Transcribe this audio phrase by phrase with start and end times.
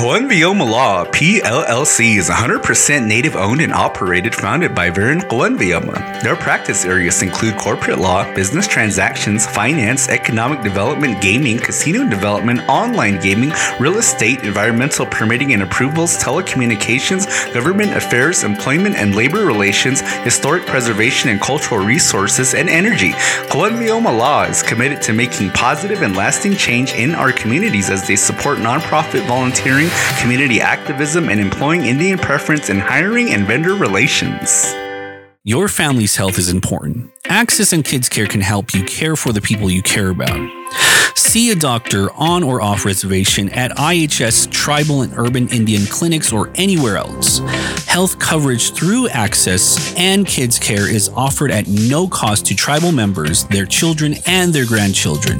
[0.00, 6.22] Coenvioma Law PLLC is 100% native owned and operated, founded by Vern Coenvioma.
[6.22, 13.20] Their practice areas include corporate law, business transactions, finance, economic development, gaming, casino development, online
[13.20, 20.64] gaming, real estate, environmental permitting and approvals, telecommunications, government affairs, employment and labor relations, historic
[20.64, 23.10] preservation and cultural resources, and energy.
[23.50, 28.16] Coenvioma Law is committed to making positive and lasting change in our communities as they
[28.16, 29.89] support nonprofit volunteering,
[30.20, 34.74] community activism, and employing Indian preference in hiring and vendor relations.
[35.44, 37.10] Your family's health is important.
[37.24, 40.38] AHCCCS and KidsCare can help you care for the people you care about.
[41.30, 46.50] See a doctor on or off reservation at IHS tribal and urban Indian clinics or
[46.56, 47.38] anywhere else.
[47.86, 53.64] Health coverage through AHCCCS and KidsCare is offered at no cost to tribal members, their
[53.64, 55.38] children, and their grandchildren.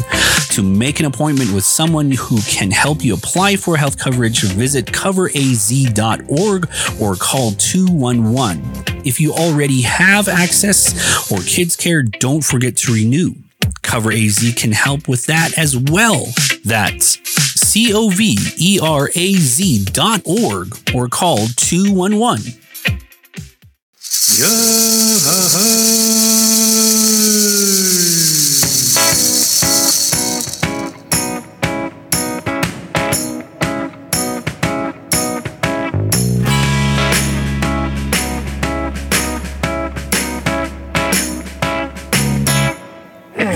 [0.51, 4.87] To make an appointment with someone who can help you apply for health coverage, visit
[4.87, 9.05] coveraz.org or call 211.
[9.05, 13.35] If you already have AHCCCS or KidsCare, don't forget to renew.
[13.83, 16.27] Cover AZ can help with that as well.
[16.65, 17.19] That's
[17.61, 22.61] C O V E R A Z dot org or call 211.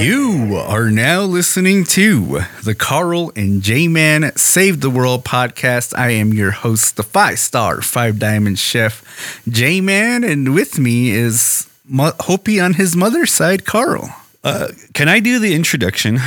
[0.04, 5.96] You are now listening to the Carl and J Man Save the World podcast.
[5.96, 11.08] I am your host, the five star, five diamond chef, J Man, and with me
[11.12, 14.14] is Mo- Hopi on his mother's side, Carl.
[14.44, 16.18] Uh, can I do the introduction?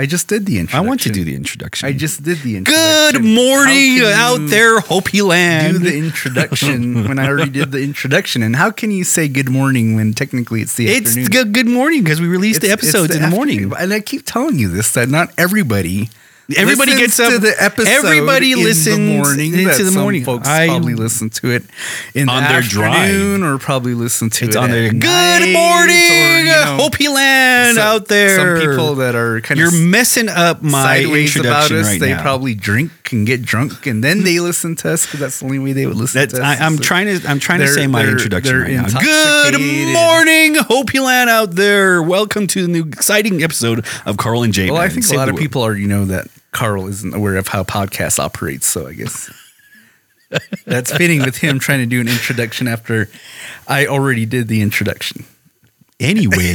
[0.00, 0.86] I just did the introduction.
[0.86, 1.86] I want to do the introduction.
[1.86, 3.20] I just did the introduction.
[3.20, 5.74] Good morning out there, Hopi land.
[5.74, 9.50] Do the introduction when I already did the introduction, and how can you say good
[9.50, 11.28] morning when technically it's the it's afternoon?
[11.30, 13.72] good, good morning because we released the It's- it's episodes in the morning.
[13.78, 16.08] and I keep telling you this that not everybody.
[16.56, 17.30] Everybody gets up.
[17.32, 17.88] to the episode.
[17.90, 19.54] Everybody listens in the morning.
[19.54, 20.24] into the some morning.
[20.24, 21.64] Folks I- probably listen to it
[22.14, 23.42] in On the their drive.
[23.42, 24.88] or probably listen to It's it on there.
[24.90, 28.36] Good night, morning, or, you know, Hopi land some- out there.
[28.36, 31.86] Some people that are kind You're of messing up my sideways about introduction us.
[31.86, 32.22] right they now.
[32.22, 35.58] probably drink and get drunk, and then they listen to us because that's the only
[35.58, 36.60] way they would listen That's, to us.
[36.60, 38.86] I, I'm So- trying to I'm trying to say my introduction right now.
[39.00, 39.60] Good
[39.92, 42.02] morning, Hopi land out there.
[42.02, 44.70] Welcome to the new exciting episode of Carl and Jay.
[44.70, 47.64] Well, I think a lot of people already know that Carl isn't aware of how
[47.64, 49.30] podcast operates, so I guess
[50.64, 53.08] that's fitting with him trying to do an introduction after
[53.66, 55.24] I already did the introduction.
[56.00, 56.54] Anyway,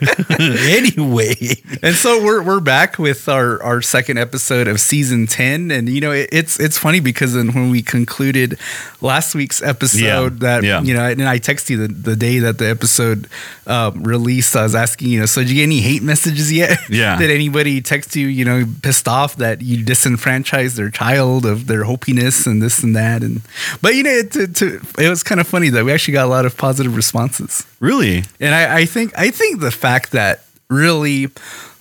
[0.40, 1.34] anyway,
[1.82, 6.00] And so we're we're back with our our second episode of season 10 and you
[6.00, 8.58] know it, it's it's funny because then when we concluded
[9.00, 10.82] last week's episode Yeah, that yeah.
[10.82, 13.28] you know and I texted you the, the day that the episode
[13.66, 16.78] um, released I was asking you know so did you get any hate messages yet
[16.90, 17.16] Yeah.
[17.18, 21.84] did anybody text you you know pissed off that you disenfranchised their child of their
[21.84, 23.42] hopiness and this and that and
[23.80, 26.26] but you know it, to, to, it was kind of funny that we actually got
[26.26, 28.24] a lot of positive responses really?
[28.40, 31.28] and I, I think I think the fact that really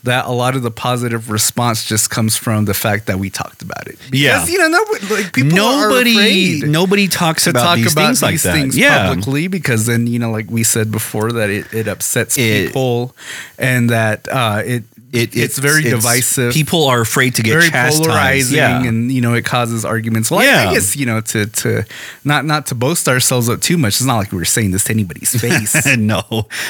[0.03, 3.61] that a lot of the positive response just comes from the fact that we talked
[3.61, 3.97] about it.
[4.09, 4.45] Because, Yeah.
[4.47, 8.05] you know, nobody, like people nobody are afraid nobody talks to about talk these about
[8.05, 8.53] things like these that.
[8.53, 12.37] things yeah, publicly because then you know, like we said before, that it, it upsets
[12.37, 13.13] It- people
[13.57, 16.53] and that uh, it, it, it's very divisive.
[16.53, 18.03] People are afraid to get very chastised.
[18.03, 18.83] polarizing Yeah.
[18.83, 21.85] and you know it causes arguments well I- I, guess you know to to
[22.23, 24.83] not not to boast ourselves up too much it's not like we were saying this
[24.85, 26.21] to anybody's face no,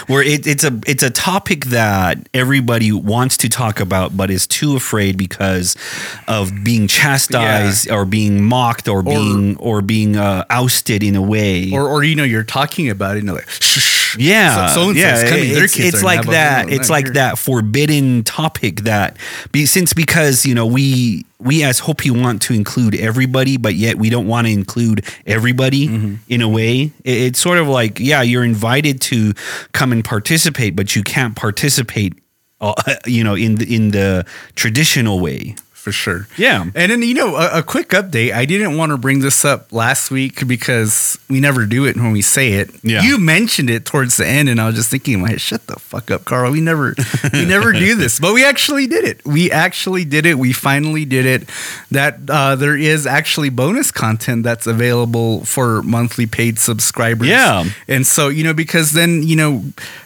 [0.08, 4.48] where it, it's a it's a topic that everybody wants to talk about, but is
[4.48, 5.76] too afraid because
[6.28, 11.72] of being chastised or being mocked or, being or being uh, ousted in a way.
[11.72, 14.92] or or you know you're talking about it and you're like shh, yeah, so, so
[14.92, 16.70] yeah, coming their it's, kids it's like that.
[16.70, 17.14] It's like here.
[17.16, 19.18] that forbidden topic that
[19.52, 23.96] be since because you know we we as Hopi want to include everybody, but yet
[23.98, 26.16] we don't want to include everybody Mm-hmm.
[26.28, 26.92] in a way.
[27.04, 29.34] It- it's sort of like yeah, you're invited to
[29.72, 32.14] come and participate, but you can't participate.
[32.62, 32.74] Uh,
[33.06, 35.56] you know, in the in the traditional way.
[35.90, 36.28] For sure.
[36.38, 36.64] Yeah.
[36.76, 38.32] and then you know a, a quick update.
[38.34, 42.12] I didn't want to bring this up last week because we never do it when
[42.12, 42.70] we say it.
[42.84, 43.02] Yeah.
[43.02, 45.66] you mentioned it towards the end and i was just thinking in my head shut
[45.68, 46.52] the fuck up carl.
[46.52, 46.96] We never
[47.34, 48.20] we never do this.
[48.26, 49.26] But we actually did it.
[49.26, 50.38] We actually did it.
[50.38, 51.50] We finally did it.
[51.92, 57.28] That uh, there is actually bonus content that's available for monthly paid subscribers.
[57.28, 57.66] Yeah.
[57.88, 59.64] and so you know because then you know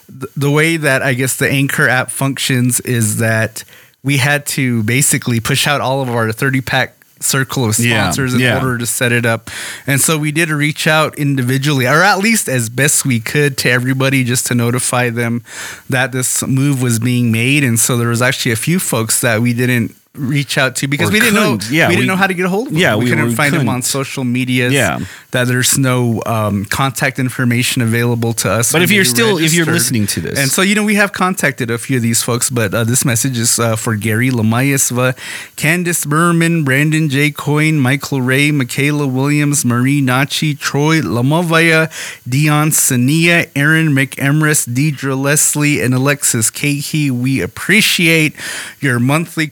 [0.07, 3.63] th- the way that i guess the anchor app functions is that
[4.03, 8.33] we had to basically push out all of our 30 pack circle of Yeah, sponsors
[8.33, 8.57] in yeah.
[8.57, 9.49] order to set it up.
[9.87, 13.69] And so we did reach out individually, or at least as best we could, to
[13.69, 15.41] everybody just to notify them
[15.89, 17.63] that this move was being made.
[17.63, 21.09] And so there was actually a few folks that we didn't reach out to because
[21.09, 21.71] Or we didn't know couldn't.
[21.71, 22.81] Yeah, we didn't know how to get a hold of them.
[22.81, 23.73] Yeah, we, we- couldn't we find them couldn't.
[23.75, 24.69] on social media.
[24.69, 24.99] Yeah.
[25.31, 28.71] that there's no um, contact information available to us.
[28.71, 31.13] But if you're still if you're listening to this, And so, you know, we have
[31.13, 35.15] contacted a few of these folks, but uh, this message is uh, for Gary Lamayasva,
[35.55, 37.31] Candice Berman, Brandon J.
[37.31, 41.89] Coyne, Michael Ray, Michaela Williams, Marie Nachi, Troy Lamavaya,
[42.29, 47.09] Dion Sania, Aaron McEmrus, Deidre Leslie, and Alexis Cahy.
[47.09, 48.35] We appreciate
[48.79, 49.47] your monthly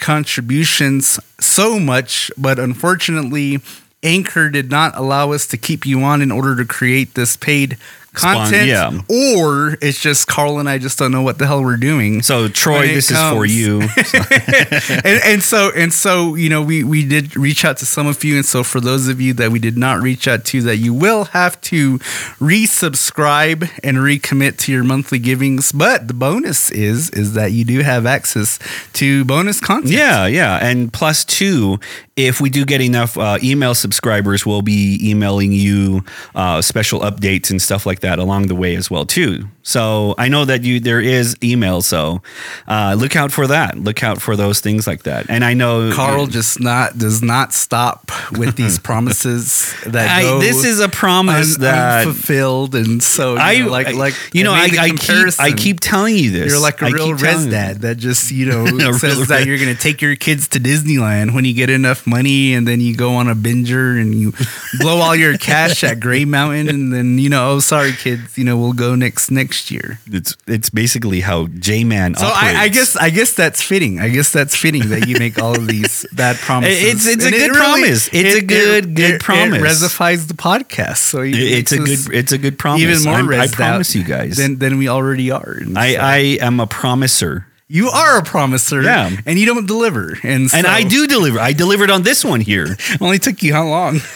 [0.51, 3.59] contributions so much, but unfortunately,
[4.03, 7.77] Anchor did not allow us to keep you on in order to create this paid
[8.13, 8.67] content.
[8.67, 8.91] yeah.
[9.09, 12.21] Or it's just Carl and I just don't know what the hell we're doing.
[12.21, 13.81] so Troy, this is for comes- you.
[15.05, 18.23] and, and so and so you know we we did reach out to some of
[18.23, 20.77] you and so for those of you that we did not reach out to that
[20.77, 21.99] you will have to
[22.39, 27.79] resubscribe and recommit to your monthly givings but the bonus is is that you do
[27.81, 28.59] have access
[28.93, 30.57] to bonus content Yeah, yeah.
[30.61, 31.79] And plus two,
[32.15, 36.03] if we do get enough uh, email subscribers, we'll be emailing you
[36.35, 39.48] uh, special updates and stuff like that along the way as well too.
[39.63, 42.21] So I know that you there is email, so
[42.68, 43.77] uh, look out for that.
[43.77, 45.30] Look out for those things like that.
[45.30, 50.39] And I know Carl just not does not stop with these promises that I, go
[50.39, 54.54] this is a promise un- that unfulfilled and so I know, like like you know
[54.54, 56.51] I, I keep I keep telling you this.
[56.51, 59.74] You're like a I real res dad that just, you know, says that you're going
[59.75, 63.15] to take your kids to Disneyland when you get enough money and then you go
[63.15, 64.33] on a binger and you
[64.80, 68.43] blow all your cash at Gray Mountain and then, you know, oh, sorry, kids, you
[68.43, 69.99] know, we'll go next next year.
[70.07, 72.25] It's it's basically how J Man So.
[72.25, 73.99] I, I guess I guess that's fitting.
[73.99, 76.83] I guess that's fitting that you make all of these bad promises.
[76.83, 78.09] It's- it's a it good promise.
[78.13, 79.57] It's a good- good promise.
[79.59, 80.97] It resifies the podcast.
[80.97, 82.81] So it it's a good it's a good promise.
[82.81, 84.37] even more I promise you guys.
[84.37, 85.57] than than we already are.
[85.61, 87.45] And I, so- I am a promiser.
[87.67, 89.09] You are a promiser, Yeah.
[89.25, 91.39] and you don't deliver, and And I do deliver.
[91.39, 92.75] I delivered on this one here.
[92.99, 94.01] Only took you how long?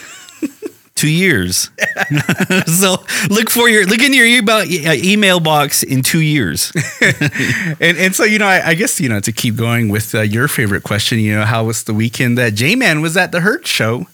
[0.96, 1.70] Two years.
[2.68, 2.96] so
[3.30, 6.72] look for your look in your email, uh, email box in two years.
[7.82, 10.22] and and so you know, I, I guess you know to keep going with uh,
[10.22, 11.20] your favorite question.
[11.20, 14.08] You know, how was the weekend that J Man was at the Heard Show?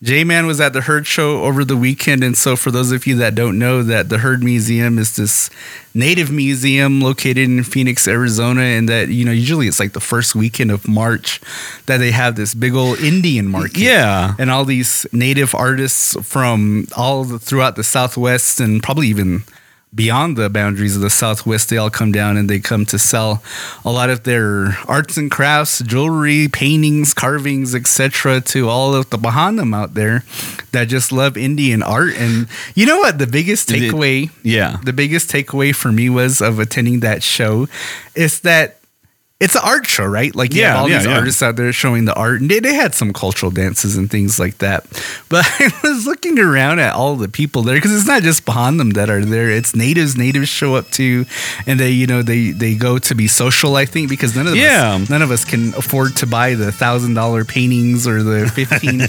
[0.00, 3.04] J Man was at the Heard Show over the weekend, and so for those of
[3.04, 5.50] you that don't know, that the Heard Museum is this
[5.92, 10.36] native museum located in Phoenix, Arizona, and that you know usually it's like the first
[10.36, 11.40] weekend of March
[11.86, 14.34] that they have this big old Indian market, Yeah.
[14.38, 19.42] and all these native artists from all the, throughout the Southwest and probably even
[19.94, 23.42] beyond the boundaries of the Southwest, they all come down and they come to sell
[23.84, 28.40] a lot of their arts and crafts, jewelry, paintings, carvings, etc.
[28.42, 30.24] to all of the Bahanam out there
[30.72, 32.14] that just love Indian art.
[32.16, 33.18] And you know what?
[33.18, 34.76] The biggest takeaway, Yeah.
[34.84, 37.68] the biggest takeaway for me was of attending that show
[38.14, 38.77] is that
[39.40, 40.34] it's an art show, right?
[40.34, 41.16] Like you Yeah, have all yeah, these yeah.
[41.16, 44.40] artists out there showing the art, and they, they had some cultural dances and things
[44.40, 44.84] like that.
[45.28, 48.80] But I was looking around at all the people there because it's not just behind
[48.80, 50.16] them that are there; it's natives.
[50.16, 51.24] Natives show up too,
[51.68, 53.76] and they, you know, they they go to be social.
[53.76, 54.96] I think because none of Yeah.
[54.96, 59.00] us, none of us can afford to buy the thousand dollar paintings or the fifteen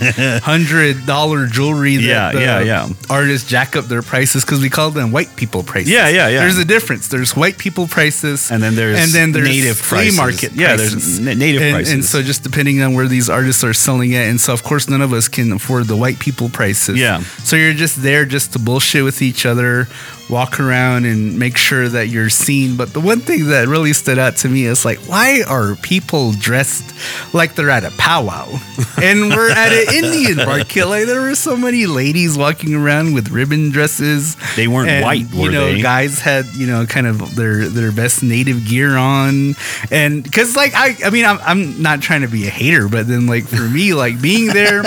[0.43, 1.95] hundred dollar jewelry.
[1.97, 2.89] That Yeah, the yeah, yeah.
[3.09, 5.89] Artists jack up their prices because we call them white people prices.
[5.91, 6.41] Yeah, yeah, yeah.
[6.41, 7.07] There's a difference.
[7.07, 10.18] There's white people prices, And then there's and then there's native prices.
[10.19, 10.51] Market.
[10.53, 11.19] Yeah, prices.
[11.23, 11.93] there's native and, prices.
[11.93, 14.89] And so just depending on where these artists are selling it, and so of course
[14.89, 16.97] none of us can afford the white people prices.
[16.97, 17.21] Yeah.
[17.43, 19.87] So you're just there just to bullshit with each other,
[20.29, 22.77] walk around and make sure that you're seen.
[22.77, 26.33] But the one thing that really stood out to me is like, why are people
[26.33, 26.85] dressed
[27.33, 28.47] like they're at a powwow?
[29.01, 30.85] and we're at an Indian market.
[30.85, 34.35] Like there were so many ladies walking around with ribbon dresses.
[34.55, 35.81] They weren't And, white, were you know, they?
[35.81, 39.55] guys had you know kind of their their best native gear on,
[39.91, 43.07] and because like I I mean I'm I'm not trying to be a hater, but
[43.07, 44.83] then like for me like being there,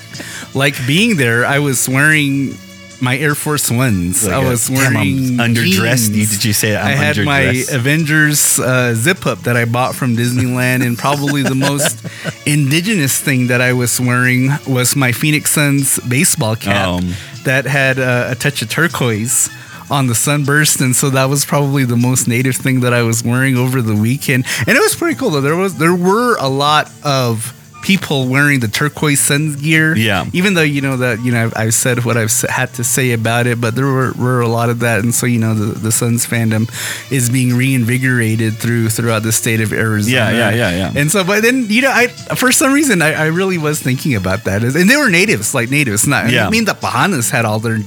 [0.54, 2.56] like being there, I was wearing
[3.00, 4.26] my Air Force Ones.
[4.26, 6.12] I Like a- was damn, I'm wearing underdressed.
[6.12, 7.40] Did you say I'm I had my?
[7.72, 12.04] Avengers uh, zip up that I bought from Disneyland, and probably the most
[12.46, 17.14] indigenous thing that I was wearing was my Phoenix Suns baseball cap Um.
[17.44, 19.48] that had uh, a touch of turquoise
[19.90, 23.22] on the sunburst, and so that was probably the most native thing that I was
[23.22, 25.40] wearing over the weekend, and it was pretty cool though.
[25.40, 27.52] There was there were a lot of
[27.86, 29.96] people wearing the turquoise Suns gear.
[29.96, 30.26] Yeah.
[30.32, 33.12] Even though you know that you know I've, I've said what I've had to say
[33.12, 35.78] about it, but there were, were a lot of that, and so you know the
[35.78, 36.68] the Suns fandom
[37.12, 40.16] is being reinvigorated through throughout the state of Arizona.
[40.16, 41.00] Yeah, yeah, yeah, yeah.
[41.00, 44.16] And so, but then you know, I for some reason I, I really was thinking
[44.16, 46.06] about that, and they were natives, like natives.
[46.06, 46.48] Not Yeah.
[46.48, 47.78] I mean the Bahanas had all their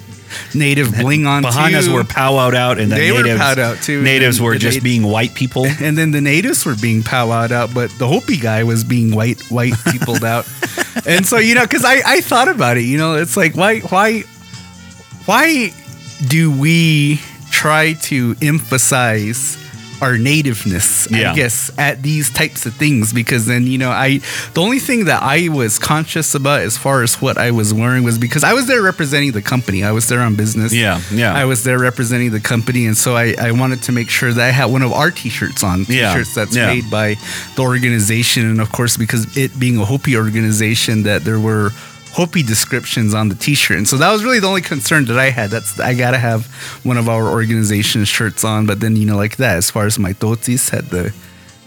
[0.53, 1.43] native bling on.
[1.43, 4.77] Bahanas were powwowed out, and the They were natives, powwowed out, too, Natives were just
[4.77, 5.65] nat- being white people.
[5.81, 9.41] and then the natives were being powwowed out, but the Hopi guy was being white
[9.51, 10.47] white peopled out.
[11.05, 13.79] And so you know, because I I thought about it, you know, it's like why
[13.79, 14.21] why
[15.25, 15.71] why
[16.27, 17.19] do we
[17.51, 19.57] try to emphasize
[20.01, 21.31] our nativeness Yeah.
[21.31, 24.19] i guess at these types of things because then you know i
[24.53, 28.03] the only thing that i was conscious about as far as what i was wearing
[28.03, 31.33] was because i was there representing the company i was there on business Yeah, yeah.
[31.33, 34.45] i was there representing the company and so i, I wanted to make sure that
[34.47, 36.67] i had one of our t-shirts on Yeah, t-shirts that's yeah.
[36.67, 37.15] made by
[37.55, 41.71] the organization and of course because it being a hopi organization that there were
[42.13, 45.29] Hopi descriptions on the T-shirt, and so that was really the only concern that I
[45.29, 45.49] had.
[45.51, 46.47] That's I gotta have
[46.83, 49.57] one of our organization shirts on, but then you know like that.
[49.57, 51.13] As far as my totis had the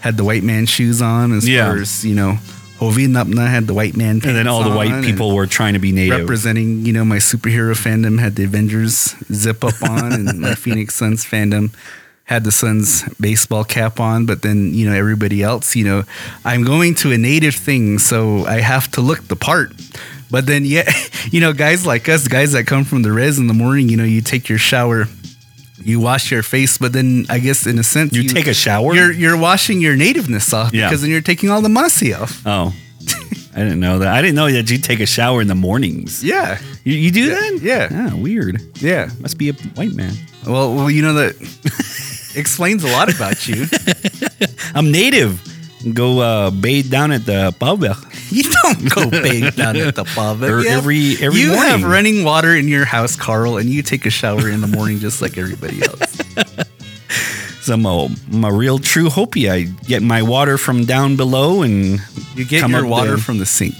[0.01, 1.67] had the white man shoes on, as Yeah.
[1.69, 2.37] far as you know,
[2.79, 5.79] Hovi Napna had the white man, and then all the white people were trying to
[5.79, 6.19] be native.
[6.19, 10.93] representing you know my superhero fandom had the Avengers zip up on, and my Phoenix
[10.95, 11.71] Suns fandom
[12.25, 16.03] had the Suns baseball cap on, but then you know everybody else, you know,
[16.43, 19.71] I'm going to a native thing, so I have to look the part.
[20.33, 20.89] But then, yeah,
[21.31, 23.97] you know, guys like us, guys that come from the res in the morning, you
[23.97, 25.05] know, you take your shower,
[25.83, 28.95] you wash your face, but then I guess in a sense, You take a shower?
[28.95, 30.87] You're you're washing your nativeness off Yeah.
[30.89, 32.41] because then you're taking all the masi off.
[32.47, 32.73] oh,
[33.55, 34.07] I didn't know that.
[34.07, 36.23] I didn't know that you take a shower in the mornings.
[36.23, 37.59] Yeah, You, you do that?
[37.61, 37.89] yeah.
[37.91, 38.59] Ah, weird.
[38.81, 39.09] yeah.
[39.19, 40.13] Must be a white man.
[40.47, 41.35] Well, well, you know that
[42.35, 43.67] explains a lot about you.
[44.73, 45.39] I'm native.
[45.91, 47.83] Go uh, bathe down at the pub.
[48.29, 52.55] You don't go bathe down at the pub Or every- every You have running water
[52.55, 55.81] in your house, Carl, and you take a shower in the morning just like everybody
[55.83, 56.17] else.
[57.63, 59.49] So I'm a, I'm a real true Hopi.
[59.49, 62.01] I get my water from down below and
[62.35, 63.17] You get your water there.
[63.17, 63.75] from the sink.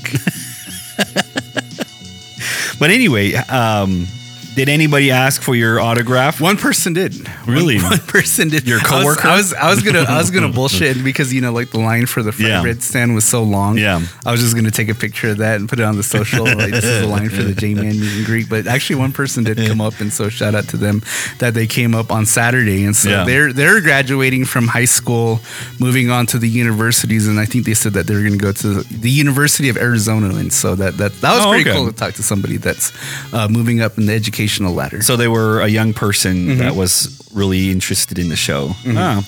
[2.80, 4.08] But anyway, um,
[4.56, 6.40] did anybody ask for your autograph?
[6.40, 7.16] One person did.
[7.48, 7.78] Really?
[7.78, 8.68] One, one person did.
[8.68, 9.28] Your I was- coworker?
[9.28, 12.06] I was, I was gonna I was gonna bullshit because you know like the line
[12.06, 12.62] for the fried Yeah.
[12.62, 13.78] bread stand was so long.
[13.78, 14.02] Yeah.
[14.26, 16.46] I was just gonna take a picture of that and put it on the social.
[16.46, 18.50] like this is the line for the J Man meet and greet.
[18.50, 21.02] But actually, one person did come up, and so shout out to them
[21.40, 23.24] that they came up on Saturday, and so Yeah.
[23.26, 25.40] they're they're graduating from high school,
[25.80, 28.52] moving on to the universities, and I think they said that they were gonna go
[28.52, 31.78] to the University of Arizona, and so that that that was Oh, pretty okay.
[31.78, 32.92] cool to talk to somebody that's
[33.34, 34.14] uh, moving up in the
[34.48, 35.02] ladder.
[35.02, 36.60] So they were a young person Mm-hmm.
[36.60, 38.72] that was really interested in the show.
[38.86, 39.24] Oh.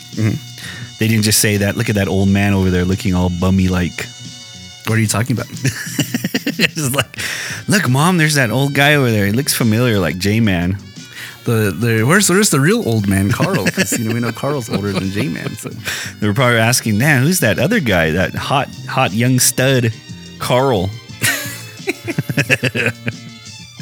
[1.00, 1.76] They didn't just say that.
[1.76, 4.06] Look at that old man over there looking all bummy like.
[4.88, 5.48] what are you talking about?
[5.52, 7.18] it's like,
[7.68, 9.26] look, mom, there's that old guy over there.
[9.26, 10.78] He looks familiar, like J Man.
[11.44, 13.66] the the where's where's the real old man Carl?
[13.66, 15.50] Because you know we know Carl's older than J Man.
[15.56, 15.70] So
[16.20, 18.12] They were probably asking, man, who's that other guy?
[18.12, 19.92] That hot, hot young stud,
[20.40, 20.90] Carl.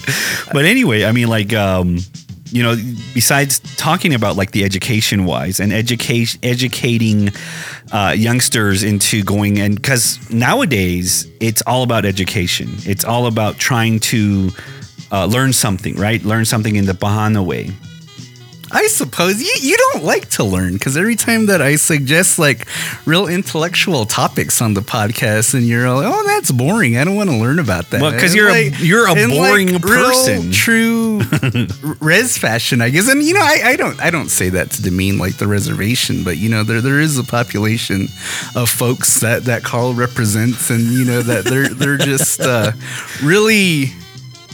[0.53, 1.99] but anyway, I mean, like, um,
[2.53, 2.75] you know,
[3.13, 7.29] besides talking about like the education wise and education, educating
[7.91, 12.69] uh, youngsters into going and because nowadays it's all about education.
[12.85, 14.51] It's all about trying to
[15.11, 16.23] uh, learn something, right?
[16.23, 17.71] Learn something in the Bahana way.
[18.75, 22.67] I suppose you, you don't like to learn because every time that I suggest like
[23.05, 26.97] real intellectual topics on the podcast, and you're like, "Oh, that's boring.
[26.97, 29.29] I don't want to learn about that." Well, 'cause And you're a- you're a in,
[29.29, 30.51] boring real, person.
[30.51, 31.21] true
[32.01, 33.07] res fashion, I guess.
[33.07, 36.23] And you know, I, I don't I don't say that to demean like the reservation,
[36.23, 38.07] but you know, there there is a population
[38.55, 42.71] of folks that that Carl represents, and you know that they're they're just uh,
[43.21, 43.91] really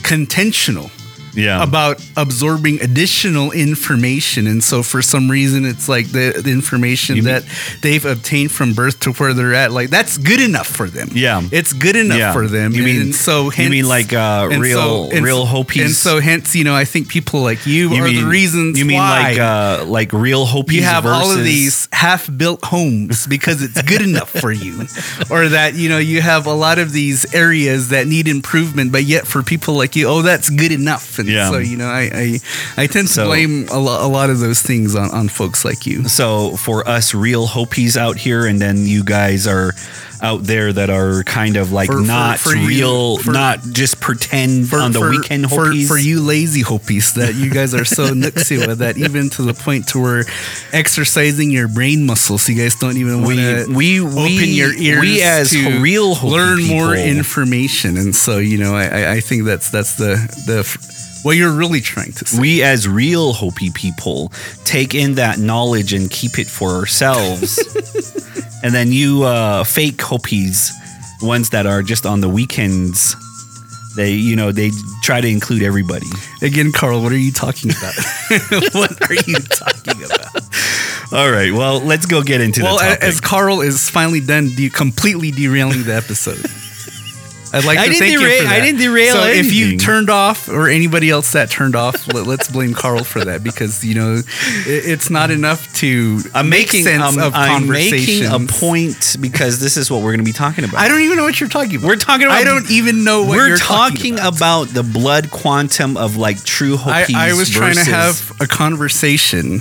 [0.02, 0.90] contentional
[1.34, 1.62] Yeah.
[1.62, 7.22] about absorbing additional information and so for some reason it's like the, the information You
[7.22, 7.44] mean- that
[7.82, 11.42] they've obtained from birth to where they're at like that's good enough for them Yeah.
[11.52, 12.32] it's good enough Yeah.
[12.32, 15.82] for them You mean- and so you mean like, uh, real- and real Hopis?
[15.82, 18.78] and so hence you know i think people like you, You are mean the reasons
[18.78, 20.76] You mean why like uh, like real Hopi?
[20.76, 24.86] you have all of these half-built homes because it's good enough for you
[25.30, 29.04] or that you know you have a lot of these areas that need improvement but
[29.04, 31.50] yet for people like you oh that's good enough and Yeah.
[31.50, 32.38] so you know i i,
[32.82, 35.64] I tend to So- blame a, lo- a lot of those things on, on folks
[35.64, 39.72] like you So for us real Hopis out here, and then you guys are
[40.22, 43.58] out there that are kind of like For- for- not for you- real, for- not
[43.72, 45.88] just pretend on the weekend for, Hopis.
[45.88, 49.54] for you lazy Hopis that you guys are so nooksy with that even to the
[49.54, 50.24] point to where
[50.72, 55.00] exercising your brain muscles you guys don't even want to we- we- open your ears
[55.00, 59.20] we as to real Hopi learn more information and so you know I, I- I
[59.20, 60.14] think that's that's the
[60.46, 60.62] the
[61.22, 64.32] what you're really trying to say we as real Hopi people
[64.64, 67.58] take in that knowledge and keep it for ourselves.
[68.62, 70.72] and then you uh, fake Hopis,
[71.22, 73.14] ones that are just on the weekends,
[73.96, 74.70] they you know they
[75.02, 76.06] try to include everybody.
[76.42, 77.94] again Carl what are you talking about
[78.74, 80.42] what are you talking about
[81.12, 83.02] All right, well let's go get into well the topic.
[83.02, 86.44] as Carl is finally done de- completely derailing the episode
[87.52, 88.46] I'd like I to thank you for that.
[88.46, 92.26] I didn't derail So if you turned off, or anybody else that turned off, let,
[92.40, 94.24] us blame Carl for that because you know it,
[94.66, 99.60] it's not enough to I'm make making sense um, of I'm making a point because
[99.60, 100.78] this is what we're going to be talking about.
[100.78, 101.86] I don't even know what you're talking about.
[101.88, 104.68] We're talking about- I don't even know what we're you're talking, about.
[104.68, 109.60] the blood quantum of like true I, I was trying to versus- have a conversation,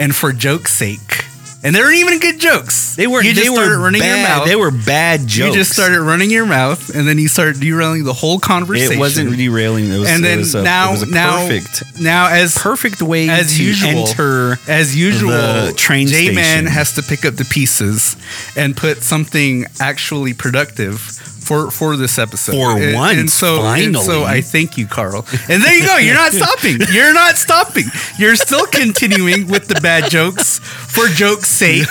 [0.00, 1.24] and for joke's sake,
[1.62, 2.94] and they weren't even good jokes.
[2.96, 4.46] They were You just they started were running bad, your mouth.
[4.48, 5.48] They were bad jokes.
[5.48, 8.94] You just started running your mouth, and then you started derailing the whole conversation.
[8.94, 9.90] It wasn't derailing.
[9.90, 13.28] It was, and then a, now, it was a now, perfect, now as perfect way
[13.28, 14.56] as to usual, enter.
[14.68, 16.66] as usual, the train J Man station.
[16.66, 18.16] has to pick up the pieces
[18.56, 21.17] and put something actually productive
[21.48, 22.52] for for this episode.
[22.52, 24.24] For and, once, and so and so.
[24.24, 25.24] I thank you, Carl.
[25.48, 25.96] And there you go.
[25.96, 26.78] You're not stopping.
[26.92, 27.86] You're not stopping.
[28.18, 31.88] You're still continuing with the bad jokes for joke's sake.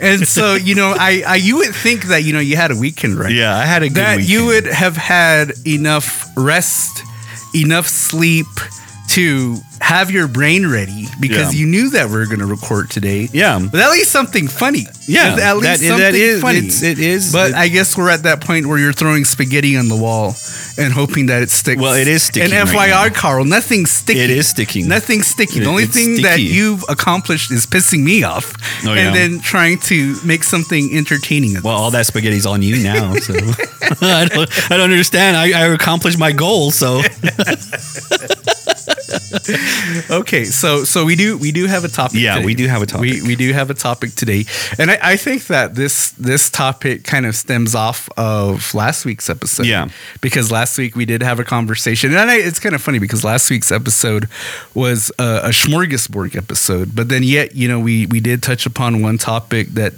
[0.00, 2.76] And so you know, I, I you would think that you know you had a
[2.76, 3.32] weekend, right?
[3.32, 4.30] Yeah, I had a good that weekend.
[4.30, 7.02] you would have had enough rest,
[7.54, 8.48] enough sleep
[9.10, 9.56] to
[9.86, 11.60] have your brain ready because Yeah.
[11.60, 13.28] you knew that we are going to record today.
[13.32, 13.60] Yeah.
[13.70, 14.86] But at least something funny.
[15.06, 16.58] Yeah, At least that- something that is- funny.
[16.58, 19.76] it's- it is- But it- I guess we're at that point where you're throwing spaghetti
[19.76, 20.34] on the wall
[20.76, 21.80] and hoping that it sticks.
[21.80, 23.14] Well, it is sticking And right FYI, now.
[23.14, 24.18] Carl, nothing's sticky.
[24.20, 24.88] It is sticking.
[24.88, 25.60] Nothing's sticky.
[25.60, 29.02] It- the only thing that you've accomplished is pissing me off Oh, yeah.
[29.02, 31.56] and then trying to make something entertaining.
[31.56, 33.34] of Well, all that spaghetti's on you now, so
[34.02, 35.36] I, don't, I don't understand.
[35.36, 37.02] I, I accomplished my goal, so
[40.10, 42.18] Okay, so so we do we do have a topic.
[42.20, 42.46] Yeah, today.
[42.46, 43.00] we do have a topic.
[43.02, 44.44] We, we do have a topic today,
[44.78, 49.28] and I, I think that this this topic kind of stems off of last week's
[49.30, 49.66] episode.
[49.66, 49.88] Yeah.
[50.20, 53.24] because last week we did have a conversation, and I, it's kind of funny because
[53.24, 54.28] last week's episode
[54.74, 59.02] was a, a smorgasbord episode, but then yet you know we we did touch upon
[59.02, 59.94] one topic that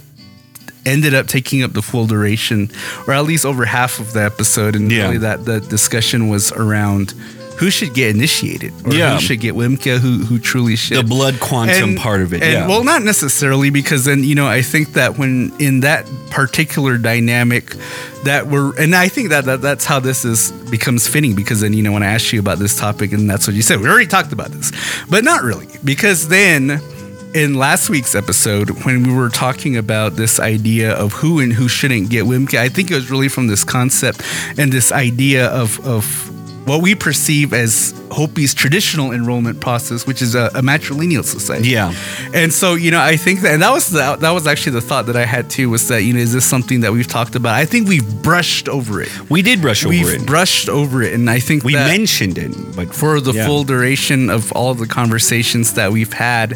[0.85, 2.69] ended up taking up the full duration,
[3.07, 5.03] or at least over half of the episode, and Yeah.
[5.03, 7.13] really that the discussion was around.
[7.59, 9.15] Who should get initiated, or Yeah.
[9.15, 9.99] who should get Wimka?
[9.99, 10.97] Who who truly should?
[10.97, 12.41] the blood quantum part of it.
[12.41, 12.67] And, yeah.
[12.67, 17.75] Well, not necessarily because then you know I think that when in that particular dynamic
[18.23, 21.73] that we're and I think that, that that's how this is becomes fitting because then
[21.73, 23.87] you know when I asked you about this topic and that's what you said we
[23.89, 24.71] already talked about this,
[25.09, 26.81] but not really because then.
[27.31, 31.67] In last week's episode, when we were talking about this idea of who and who
[31.67, 34.23] shouldn't get WIMCA, I think it was really from this concept
[34.57, 36.28] and this idea of, of
[36.69, 41.69] what we perceive as Hopi's traditional enrollment process, which is a, a matrilineal society.
[41.69, 41.95] Yeah.
[42.31, 44.81] And so, you know, I think that, and that was the, that was actually the
[44.81, 47.35] thought that I had too, was that, you know, is this something that we've talked
[47.35, 47.55] about?
[47.55, 49.09] I think we've brushed over it.
[49.31, 50.03] we did brush over it.
[50.03, 51.13] We've brushed over it.
[51.13, 53.47] And I think we mentioned it, but for the yeah.
[53.47, 56.51] full duration of all the conversations that we've had,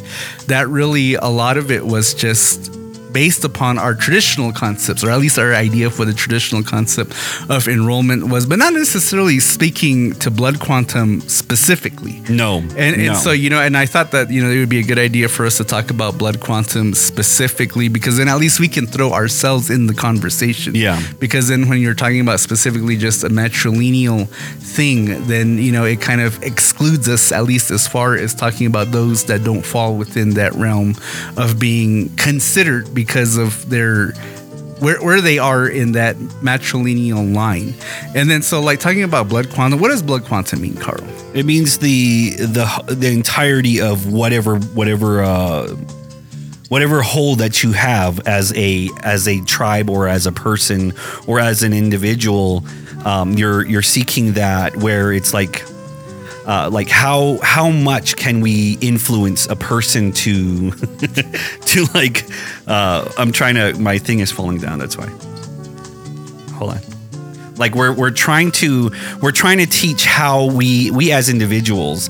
[0.45, 2.82] that really a lot of it was just
[3.13, 7.13] based upon our traditional concepts, or at least our idea for the traditional concept
[7.49, 12.21] of enrollment was, but not necessarily speaking to blood quantum specifically.
[12.29, 13.13] No, And, and no.
[13.13, 15.29] so, you know, and I thought that, you know, it would be a good idea
[15.29, 19.11] for us to talk about blood quantum specifically because then at least we can throw
[19.11, 20.75] ourselves in the conversation.
[20.75, 21.01] Yeah.
[21.19, 26.01] Because then when you're talking about specifically just a matrilineal thing, then, you know, it
[26.01, 29.95] kind of excludes us, at least as far as talking about those that don't fall
[29.95, 30.95] within that realm
[31.37, 34.13] of being considered because of their
[34.79, 37.73] where, where they are in that matrilineal line.
[38.15, 41.03] And then so like talking about blood quantum, what does blood quantum mean, Carl?
[41.33, 45.67] It means the the the entirety of whatever whatever uh
[46.69, 50.93] whatever whole that you have as a as a tribe or as a person
[51.27, 52.63] or as an individual
[53.05, 55.65] um, you're you're seeking that where it's like
[56.45, 60.71] uh, like how how much can we influence a person to
[61.65, 62.25] to like
[62.67, 65.07] uh, I'm trying to my thing is falling down that's why
[66.53, 66.79] hold on
[67.57, 72.09] like we're we're trying to we're trying to teach how we we as individuals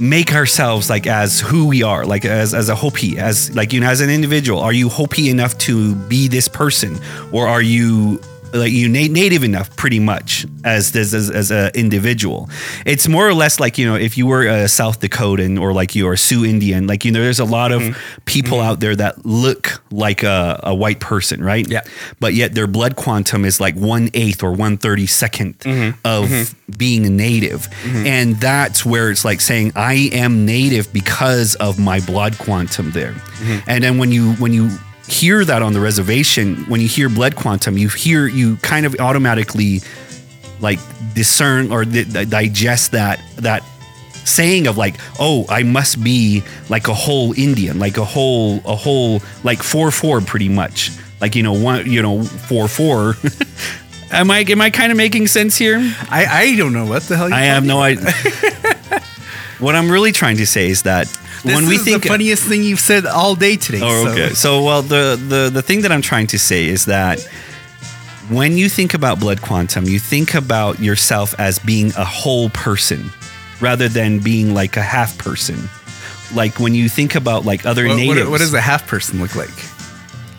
[0.00, 3.80] make ourselves like as who we are, like as as a Hopi, as like you
[3.80, 4.60] know, as an individual.
[4.60, 6.98] Are you Hopi enough to be this person,
[7.32, 8.20] or are you
[8.52, 12.48] like you na- native enough pretty much as as as, as an individual.
[12.86, 15.94] It's more or less like you know if you were a south dakotan or like
[15.94, 18.24] you're a sioux indian like you know there's a lot of mm-hmm.
[18.24, 18.68] people mm-hmm.
[18.68, 21.68] out there that look like a, a white person right?
[21.68, 21.82] Yeah.
[22.18, 25.98] but yet their blood quantum is like one eighth or one thirty second mm-hmm.
[26.04, 27.68] of being a native.
[27.84, 33.14] And that's where it's like saying i am native because of my blood quantum there.
[33.66, 34.70] And then when you when you
[35.10, 38.94] hear that on the reservation when you hear blood quantum you hear you kind of
[39.00, 39.80] automatically
[40.60, 40.78] like
[41.14, 43.62] discern or di- di- digest that that
[44.24, 48.76] saying of like oh i must be like a whole indian like a whole a
[48.76, 50.90] whole like 4-4 pretty much.
[51.20, 55.56] Like you know one you know 4-4 am i am i kind of making sense
[55.58, 55.76] here?
[56.08, 57.32] I, I don't know what the hell.
[57.32, 58.10] I have no idea
[59.60, 61.06] what i'm really trying to say is that
[61.44, 63.80] This when we is think the funniest thing you've said all day today.
[63.82, 64.34] Oh, so- okay.
[64.34, 67.20] So, well, the, the the thing that I'm trying to say is that
[68.28, 73.10] when you think about blood quantum, you think about yourself as being a whole person
[73.60, 75.56] rather than being like a half person.
[76.34, 79.20] Like when you think about like other What, natives, what, what does a half person
[79.20, 79.50] look like?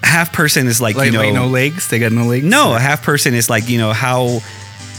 [0.04, 1.88] half person is like, Like, you know like no legs?
[1.90, 2.46] They got no legs?
[2.46, 4.42] no a half person is like you know how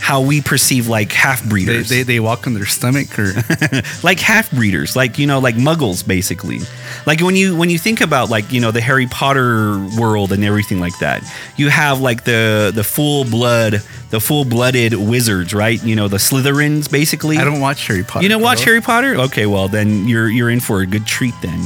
[0.02, 1.88] how we perceive like half They, breeders.
[1.88, 3.32] they, they walk on their stomach or
[4.02, 6.58] like half breeders, like you know, like muggles, basically.
[7.06, 10.42] Like when you when you think about like you know the Harry Potter world and
[10.42, 11.22] everything like that,
[11.56, 13.74] you have like the the full blood,
[14.10, 15.80] the full blooded wizards, right?
[15.84, 17.38] You know the Slytherins, basically.
[17.38, 18.24] I don't watch Harry Potter.
[18.24, 18.64] You don't watch bro.
[18.66, 19.14] Harry Potter?
[19.14, 21.62] Okay, well then you're you're in for a good treat then.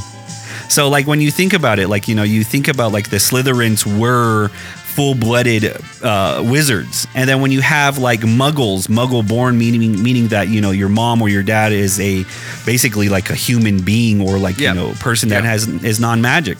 [0.69, 3.17] So like when you think about it, like you know, you think about like the
[3.17, 4.49] Slytherins were
[4.97, 10.59] full-blooded uh, wizards, and then when you have like Muggles, Muggle-born, meaning meaning that you
[10.59, 12.25] know your mom or your dad is a
[12.65, 14.73] basically like a human being or like Yeah.
[14.73, 15.51] you know person that Yeah.
[15.51, 16.57] has is non-magic.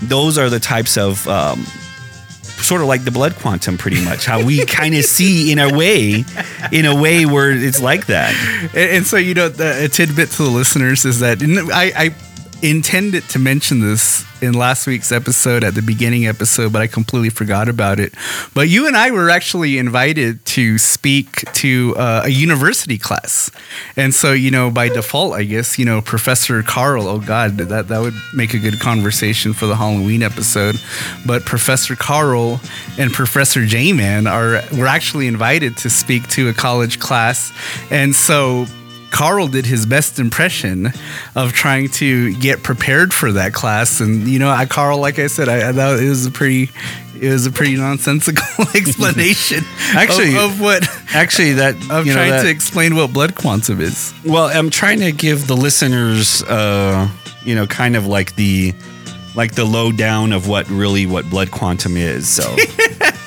[0.00, 1.66] Those are the types of um,
[2.70, 5.68] sort of like the blood quantum pretty much how we kind of see in a
[5.76, 6.24] way
[6.72, 8.32] in a way where it's like that
[8.72, 12.14] And, and so, you know, the, a tidbit to the listeners is that I, I
[12.70, 17.28] intended to mention this in last week's episode at the beginning episode, but I completely
[17.28, 18.14] forgot about it.
[18.54, 23.50] But you and I were actually invited to speak to uh, a university class.
[23.96, 27.88] And so, you know, by default, I guess, you know, Professor Carl, oh God, that,
[27.88, 30.80] that would make a good conversation for the Halloween episode.
[31.26, 32.60] But Professor Carl
[32.98, 37.52] and Professor J Man are were actually invited to speak to a college class.
[37.90, 38.66] And so
[39.14, 40.92] Carl did his best impression
[41.36, 45.28] of trying to get prepared for that class, and you know, I Carl, like I
[45.28, 46.70] said, I, I thought it was a pretty,
[47.20, 49.62] it was a pretty nonsensical explanation,
[49.94, 50.82] Actually- of, of what
[51.14, 54.12] actually that of you know trying that- to explain what blood quantum is.
[54.26, 57.08] well i'm trying to give the listeners uh
[57.44, 58.72] you know kind of like the
[59.34, 62.44] like the lowdown of what really what blood quantum is so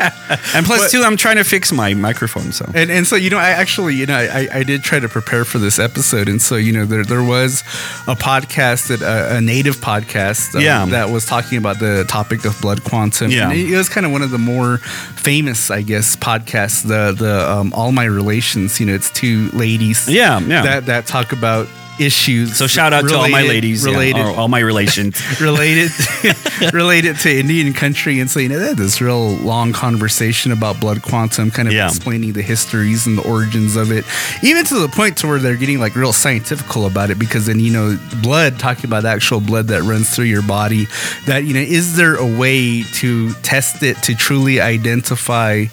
[0.54, 3.30] and plus But- two i'm trying to fix my microphone so And, and so you
[3.30, 6.42] know, I actually you know I, I did try to prepare for this episode, and
[6.42, 7.62] so you know there there was
[8.08, 10.86] a podcast that uh, a native podcast um, Yeah.
[10.86, 13.32] that was talking about the topic of blood quantum.
[13.32, 13.50] Yeah.
[13.50, 14.78] and it, it was kind of one of the more
[15.16, 16.84] famous, I guess, podcasts.
[16.88, 18.80] The the um, all my relations.
[18.80, 20.08] You know, it's two ladies.
[20.08, 20.62] Yeah, yeah.
[20.64, 21.68] That that talk about
[22.00, 22.56] issues.
[22.58, 25.92] so shout out to all my ladies related all, all my relations related
[26.74, 30.80] related to Indian country, and so you know they had this real long conversation about
[30.80, 31.88] blood quantum, kind of Yeah.
[31.88, 34.06] explaining the histories and the origins of it,
[34.44, 37.60] even to the point to where they're getting like real scientifical about it, because then
[37.60, 40.88] you know blood, talking about actual blood that runs through your body,
[41.26, 45.66] that you know is there a way to test it to truly identify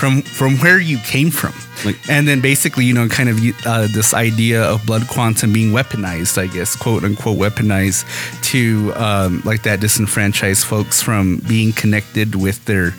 [0.00, 1.52] from from where you came from.
[1.84, 3.36] Like- and then basically you know kind of
[3.66, 8.04] uh, this idea of blood quantum being weaponized i guess quote unquote weaponized
[8.52, 12.92] to um, like that disenfranchised folks from being connected with their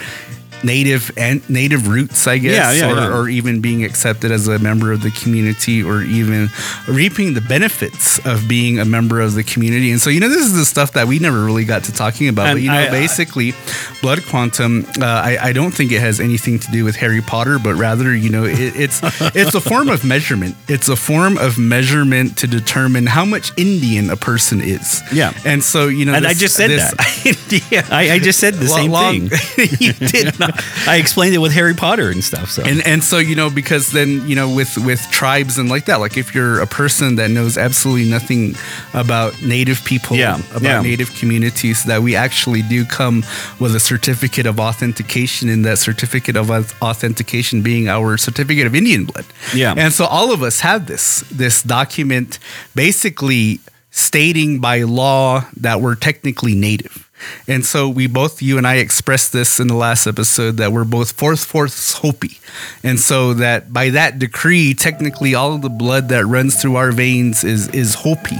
[0.63, 3.17] native and native roots i guess Yeah, yeah, or, yeah.
[3.17, 6.49] or even being accepted as a member of the community or even
[6.87, 10.45] reaping the benefits of being a member of the community and so you know this
[10.45, 12.75] is the stuff that we never really got to talking about And but you know
[12.75, 13.53] I- I- basically
[14.01, 17.57] blood quantum uh, I, I don't think it has anything to do with harry potter
[17.59, 18.99] but rather you know it, it's
[19.35, 24.09] it's a form of measurement it's a form of measurement to determine how much indian
[24.09, 25.33] a person is Yeah.
[25.45, 27.25] and so you know And I just said this that.
[27.25, 30.50] idea I, I just said the same thing you did not
[30.87, 32.49] I explained it with Harry Potter and stuff.
[32.51, 35.85] So and and so you know because then you know with with tribes and like
[35.85, 38.55] that like if you're a person that knows absolutely nothing
[38.93, 40.81] about native people Yeah, about yeah.
[40.81, 43.23] native communities that we actually do come
[43.59, 46.49] with a certificate of authentication and that certificate of
[46.81, 49.73] authentication being our certificate of indian blood Yeah.
[49.77, 52.39] and so all of us have this this document
[52.75, 53.59] basically
[53.91, 57.09] stating by law that we're technically native.
[57.47, 60.85] And so we both, you and I, expressed this in the last episode that we're
[60.85, 62.39] both fourth fourths Hopi,
[62.83, 66.91] and so that by that decree, technically all of the blood that runs through our
[66.91, 68.37] veins is is Hopi.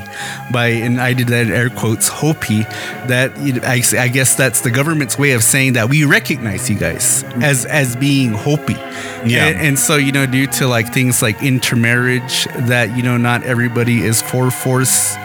[0.52, 2.63] By and I did that in air quotes Hopi.
[3.08, 3.32] That
[3.63, 7.65] I, I guess that's the government's way of saying that we recognize you guys as
[7.65, 8.74] as being Hopi.
[9.26, 9.48] Yeah.
[9.48, 13.44] And, and so you know, due to like things like intermarriage, that you know, not
[13.44, 15.15] everybody is for force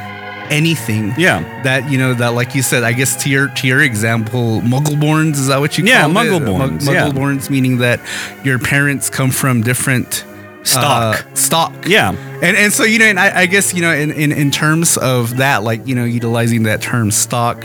[0.50, 1.12] anything.
[1.18, 1.40] Yeah.
[1.62, 5.32] That you know that like you said, I guess to your to your example, Muggleborns
[5.34, 6.14] is that what you Yeah, call it?
[6.14, 7.08] Muggleborns, Mug- yeah.
[7.08, 8.00] Muggleborns meaning that
[8.44, 10.24] your parents come from different
[10.62, 11.24] Stock.
[11.24, 11.72] uh, stock.
[11.86, 12.10] yeah,
[12.42, 14.96] And and so you know, and I, I guess you know, in, in in terms
[14.96, 17.64] of that, like you know, utilizing that term stock,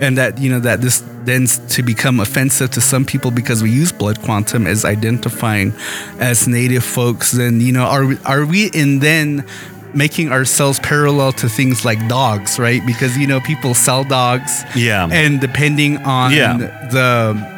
[0.00, 3.70] and that you know that this tends to become offensive to some people because we
[3.70, 5.72] use blood quantum as identifying
[6.18, 7.30] as native folks.
[7.32, 9.46] Then you know, are we, are we in then
[9.94, 12.84] making ourselves parallel to things like dogs, right?
[12.86, 15.08] Because you know, people sell dogs, Yeah.
[15.10, 16.56] and depending on Yeah.
[16.90, 17.52] the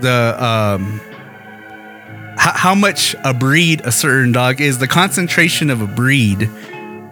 [0.00, 1.00] the um
[2.38, 6.50] how, how much a breed a certain dog is, the concentration of a breed,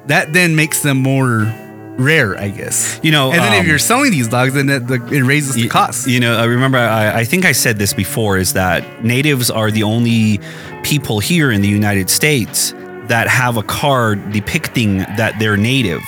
[0.07, 1.53] that then makes them more
[1.97, 2.99] rare, I guess.
[3.03, 5.55] You know, and then if um, you're selling these dogs, then it, the, it raises
[5.55, 6.07] the Y- cost.
[6.09, 9.71] You know, I remember I, I think I said this before is that natives are
[9.71, 10.41] the only
[10.83, 12.75] people here in the United States
[13.09, 16.03] that have a card depicting that they're native.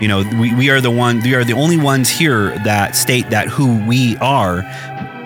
[0.00, 3.30] You know, we, we are the one we are the only ones here that state
[3.30, 4.62] that who we are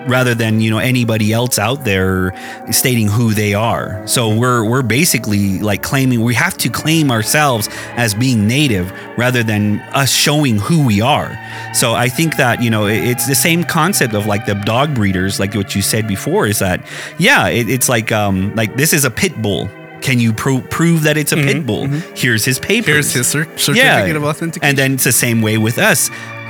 [0.07, 2.33] rather than, you know, anybody else out there
[2.71, 4.05] stating who they are.
[4.07, 9.43] So we're we're basically like claiming we have to claim ourselves as being native rather
[9.43, 11.37] than us showing who we are.
[11.73, 15.39] So I think that, you know, it's the same concept of like the dog breeders,
[15.39, 16.81] like what you said before, is that
[17.17, 19.69] yeah, it, it's like um like this is a pit bull.
[20.01, 21.87] Can you pro- prove that it's a pit bull?
[21.87, 23.11] Here's his papers.
[23.11, 24.67] Here's his cer- certificate of authentication.
[24.67, 26.09] And then it's the same way with us.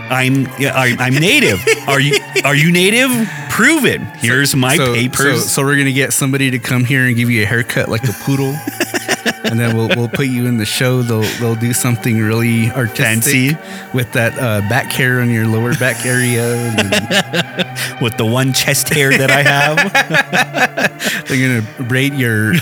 [0.10, 1.60] I'm yeah, I, I'm native.
[1.88, 3.12] Are you are you native?
[3.50, 4.00] Prove it.
[4.18, 5.44] Here's my so, papers.
[5.44, 8.04] So, so we're gonna get somebody to come here and give you a haircut like
[8.04, 8.56] a poodle,
[9.44, 11.02] and then we'll we'll put you in the show.
[11.02, 13.58] They'll they'll do something really artistic Fancy.
[13.94, 16.56] with that uh, back hair on your lower back area.
[16.56, 21.28] And with the one chest hair that I have.
[21.28, 22.54] they're gonna braid your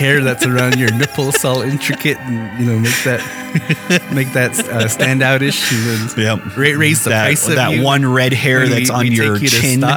[0.00, 3.20] hair that's around your nipples all intricate and you know make that
[4.14, 6.56] make that uh, stand outish and then Yep.
[6.56, 7.82] ra- raise the that price of that you.
[7.84, 9.84] one red hair when that's on your you chin.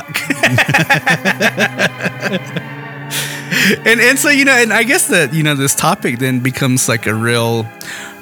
[3.87, 6.87] and and so you know, and I guess that you know this topic then becomes
[6.89, 7.67] like a real,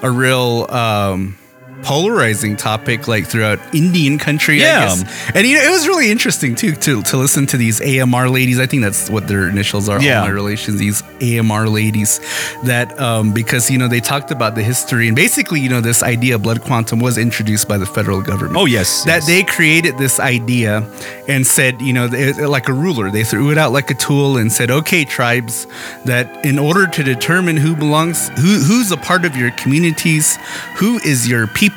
[0.02, 1.38] a real um,
[1.84, 4.60] polarizing topic like throughout Indian country.
[4.60, 4.80] Yeah.
[4.82, 5.32] I guess.
[5.36, 8.60] and you know it was really interesting too to to listen to these AMR ladies.
[8.60, 10.02] I think that's what their initials are.
[10.02, 10.20] Yeah.
[10.20, 12.20] All my relations, these AMR ladies,
[12.64, 16.04] that um, because you know they talked about the history and basically you know this
[16.04, 19.04] idea of blood quantum was introduced by the federal government Oh yes.
[19.06, 19.28] that yes.
[19.28, 20.84] they created this idea
[21.28, 24.38] and said, you know, it- like a ruler, they threw it out like a tool
[24.38, 25.68] and said, okay, tribes,
[26.06, 30.38] that in order to determine who belongs, who who's a part of your communities,
[30.76, 31.71] who is your people,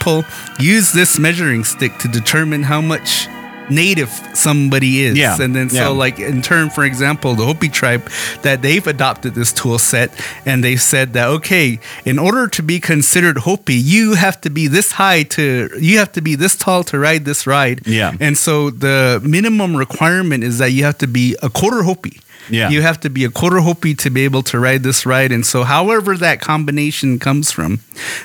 [0.59, 3.28] use this measuring stick to determine how much
[3.70, 5.16] native somebody is.
[5.16, 5.88] Yeah, And then so yeah.
[5.88, 8.09] like in turn, for example, the Hopi tribe,
[8.42, 10.11] that they've adopted this tool set
[10.44, 14.66] and they said that, okay, in order to be considered Hopi, you have to be
[14.66, 17.87] this high to, you have to be this tall to ride this ride.
[17.87, 18.14] Yeah.
[18.20, 22.20] And so the minimum requirement is that you have to be a quarter Hopi.
[22.50, 22.68] Yeah.
[22.68, 25.33] You have to be a quarter Hopi to be able to ride this ride.
[25.33, 27.80] And so however that combination comes from,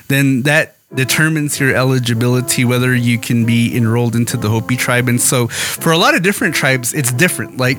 [0.10, 5.08] then that determines your eligibility whether you can be enrolled into the Hopi tribe.
[5.08, 7.58] And so for a lot of different tribes, it's different.
[7.58, 7.78] Like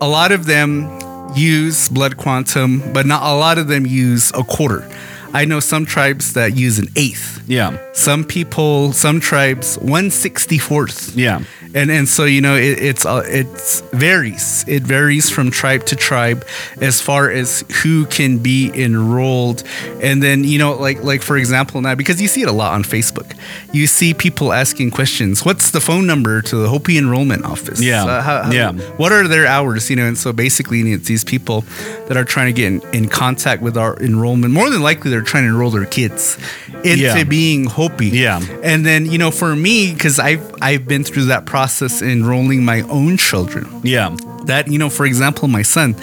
[0.00, 0.88] a lot of them
[1.34, 4.88] use blood quantum, but not a lot of them use a quarter.
[5.34, 7.42] I know some tribes that use an eighth.
[7.48, 7.78] yeah.
[7.94, 11.16] Some people, some tribes, one sixty fourth.
[11.16, 11.40] Yeah.
[11.74, 14.64] And and so you know it, it's uh, it's varies.
[14.68, 16.44] It varies from tribe to tribe
[16.80, 19.62] as far as who can be enrolled.
[20.02, 22.74] And then you know like like for example now because you see it a lot
[22.74, 23.34] on Facebook,
[23.72, 25.44] you see people asking questions.
[25.44, 27.80] What's the phone number to the Hopi enrollment office?
[27.80, 28.04] Yeah.
[28.04, 28.72] Uh, how- how- Yeah.
[28.98, 29.88] What are their hours?
[29.88, 31.62] You know, and so basically it's these people
[32.08, 34.52] that are trying to get in, in contact with our enrollment.
[34.52, 36.36] More than likely, they're trying to enroll their kids
[36.84, 37.24] into Yeah.
[37.24, 38.08] being Hopi.
[38.08, 38.40] Yeah.
[38.62, 41.61] And then, you know, for me, because I've I've been through that process
[42.02, 44.16] enrolling my own children Yeah.
[44.46, 45.94] that you know for example my son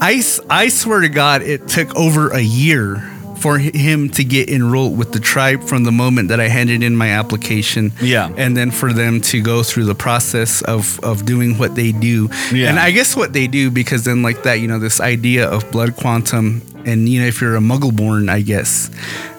[0.00, 3.02] I, I swear to god it took over a year
[3.38, 6.96] for him to get enrolled with the tribe from the moment that i handed in
[6.96, 8.30] my application Yeah.
[8.36, 12.28] and then for them to go through the process of of doing what they do
[12.52, 12.68] Yeah.
[12.68, 15.70] and i guess what they do because then like that you know this idea of
[15.70, 18.90] blood quantum and you know if you're a muggle born i guess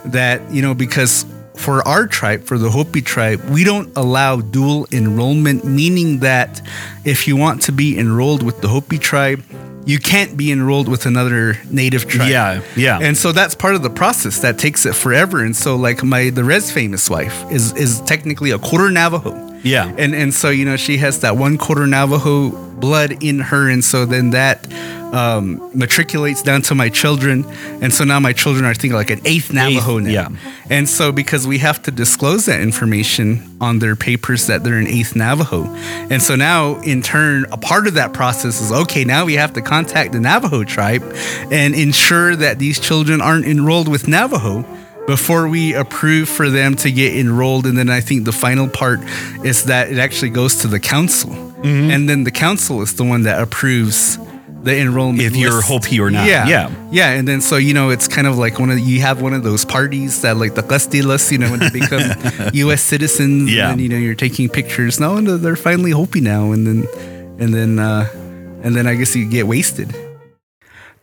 [0.06, 1.26] that you know because
[1.60, 6.62] for our tribe, for the Hopi tribe, we don't allow dual enrollment, meaning that
[7.04, 9.44] if you want to be enrolled with the Hopi tribe,
[9.86, 12.30] you can't be enrolled with another native tribe.
[12.30, 13.00] Yeah, yeah.
[13.02, 15.44] And so that's part of the process that takes it forever.
[15.44, 19.49] And so like my the Res famous wife is is technically a quarter Navajo.
[19.64, 19.94] Yeah.
[19.98, 23.84] And and so you know she has that one quarter Navajo blood in her, and
[23.84, 24.66] so then that
[25.14, 27.46] um, matriculates down to my children,
[27.82, 30.10] and so now my children are thinking like an eighth Navajo now.
[30.10, 30.30] yeah.
[30.70, 34.88] And so because we have to disclose that information on their papers that they're an
[34.88, 39.04] eighth Navajo, and so now in turn a part of that process is okay.
[39.04, 41.04] Now we have to contact the Navajo tribe
[41.52, 44.64] and ensure that these children aren't enrolled with Navajo
[45.10, 47.66] before we approve for them to get enrolled.
[47.66, 49.00] And then I think the final part
[49.44, 51.32] is that it actually goes to the council.
[51.32, 51.90] Mm-hmm.
[51.90, 54.20] And then the council is the one that approves
[54.62, 55.24] the enrollment.
[55.24, 55.64] If you're.
[55.64, 56.28] Hopi or not.
[56.28, 56.48] Yeah.
[56.48, 56.72] Yeah.
[56.92, 57.10] Yeah.
[57.10, 59.42] And then so, you know, it's kind of like one of you have one of
[59.42, 62.04] those parties that like the Castilas, you know, when they become
[62.54, 63.52] US citizens.
[63.52, 63.72] Yeah.
[63.72, 65.00] And then, you know, you're taking pictures.
[65.00, 66.52] No, and they're finally Hopi now.
[66.52, 66.88] And then
[67.40, 68.08] and then uh
[68.64, 69.96] and then I guess you get wasted.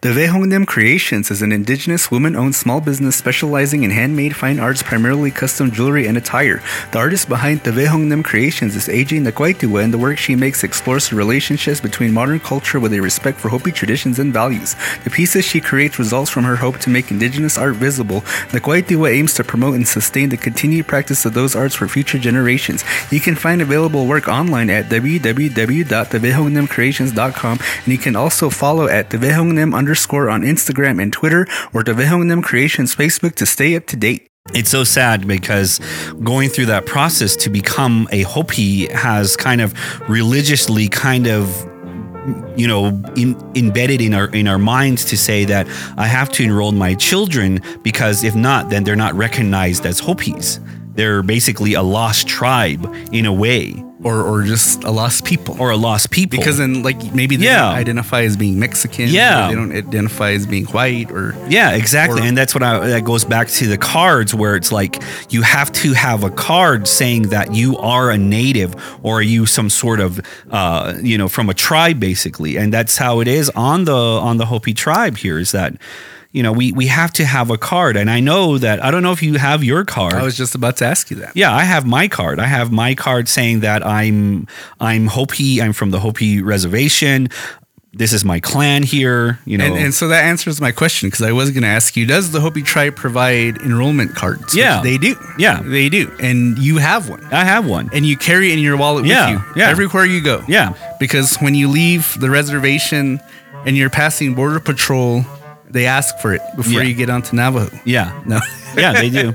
[0.07, 4.81] The Vehongnem Creations is an indigenous woman owned small business specializing in handmade fine arts,
[4.81, 6.63] primarily custom jewelry and attire.
[6.93, 11.09] The artist behind the Vehongnem Creations is AJ Nakwaitiwa, and the work she makes explores
[11.09, 14.77] the relationships between modern culture with a respect for Hopi traditions and values.
[15.03, 18.21] The pieces she creates results from her hope to make indigenous art visible.
[18.53, 22.85] Nakwaitiwa aims to promote and sustain the continued practice of those arts for future generations.
[23.11, 29.19] You can find available work online at www.thevehongnemcreations.com, and you can also follow at the
[29.19, 29.96] Vehongnem underscore
[30.29, 34.29] on Instagram and Twitter or Vehongnem Creations Facebook to stay up to date.
[34.55, 35.81] It's so sad because
[36.23, 39.75] going through that process to become a Hopi has kind of
[40.09, 41.49] religiously kind of
[42.57, 46.45] you know in, embedded in our in our minds to say that I have to
[46.45, 50.61] enroll my children because if not then they're not recognized as Hopis.
[50.95, 55.57] They're basically a lost tribe in a way Or, or just a lost people.
[55.59, 57.63] or a lost people because then, like, maybe they Yeah.
[57.71, 59.09] don't identify as being Mexican.
[59.09, 59.49] Yeah.
[59.49, 61.35] They don't identify as being white or.
[61.49, 62.21] Yeah, exactly.
[62.23, 65.43] Or- and that's what I, that goes back to the cards where it's like you
[65.43, 69.69] have to have a card saying that you are a native or are you some
[69.71, 70.21] sort of,
[70.53, 72.57] uh, you know, from a tribe basically.
[72.57, 75.75] And that's how it is on the, on the Hopi tribe here is that,
[76.37, 77.97] you know, we, we have to have a card.
[77.97, 80.13] And I know that, I don't know if you have your card.
[80.15, 81.33] I was just about to ask you that.
[81.35, 82.39] Yeah, I have my card.
[82.39, 84.47] I have my card saying that I'm
[84.79, 85.63] I'm Hopi.
[85.63, 87.29] I'm from the Hopi reservation.
[87.93, 89.39] This is my clan here.
[89.47, 91.97] You know, And, and so that answers my question because I was going to ask
[91.97, 94.55] you: Does the Hopi tribe provide enrollment cards?
[94.55, 94.83] Yeah.
[94.83, 95.17] they do.
[95.39, 95.63] Yeah.
[95.63, 97.89] they do, and you have one, I have one.
[97.95, 99.71] and you carry it in your wallet Yeah, with you yeah.
[99.71, 100.43] everywhere you go.
[100.47, 100.75] Yeah.
[101.01, 103.19] because when you leave the reservation
[103.65, 105.25] and you're passing border patrol,
[105.77, 106.89] they ask for it before Yeah.
[106.89, 107.77] you get onto Navajo.
[107.85, 108.41] Yeah, No,
[108.77, 109.33] yeah, they do.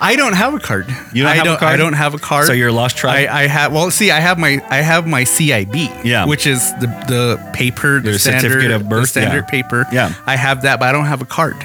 [0.00, 0.86] I don't have a card.
[1.12, 1.72] You don't I have a card?
[1.72, 2.46] I don't have a card.
[2.46, 3.28] So you're a lost tribe?
[3.28, 3.72] I, I have.
[3.72, 6.04] Well, see, I have my I have my CIB.
[6.04, 6.26] Yeah.
[6.26, 9.50] which is the the paper, the Your standard, certificate of the standard yeah.
[9.50, 9.86] paper.
[9.92, 10.14] Yeah.
[10.26, 11.56] I have that, but I don't have a card.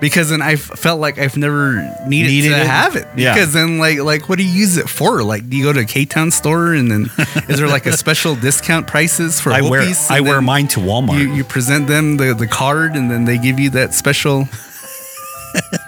[0.00, 1.74] Because then I felt like I've never
[2.06, 2.66] needed, Needed to it?
[2.66, 3.06] have it.
[3.16, 3.34] Yeah.
[3.34, 5.24] Because then, like, like what do you use it for?
[5.24, 7.10] Like, do you go to a K Town store and then
[7.48, 9.82] is there like a special discount prices for I wear?
[10.08, 11.18] I wear mine to Walmart.
[11.20, 14.44] You, you present them the, the card and then they give you that special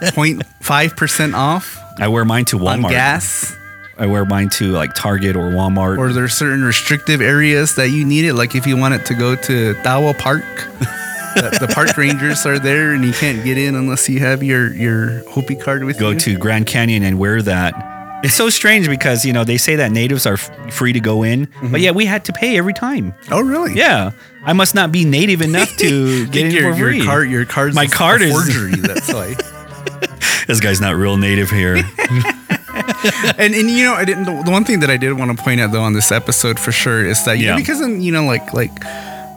[0.02, 2.90] 0.5 percent off I wear mine to on Walmart.
[2.90, 3.54] gas.
[3.98, 5.98] I wear mine to like Target or Walmart.
[5.98, 8.32] or there's certain restrictive areas that you need it.
[8.34, 10.42] Like if you want it to go to Tawa Park,
[11.34, 14.72] the, the park rangers are there, and you can't get in unless you have your
[14.74, 16.14] your Hopi card with go you.
[16.14, 17.74] Go to Grand Canyon and wear that.
[18.22, 21.22] It's so strange because you know they say that natives are f- free to go
[21.22, 21.72] in, Mm-hmm.
[21.72, 23.14] but yeah, we had to pay every time.
[23.30, 23.74] oh, really?
[23.74, 24.10] Yeah,
[24.44, 27.30] I must not be native enough to get in your, for your card.
[27.30, 28.72] Your card's My card is- forgery.
[28.80, 29.36] That's why.
[30.46, 31.76] This guy's not real native here.
[33.38, 34.24] and and you know, I didn't.
[34.24, 36.72] The, one thing that I did want to point out though on this episode for
[36.72, 37.56] sure is that you know, Yeah.
[37.56, 38.72] because in, you know like like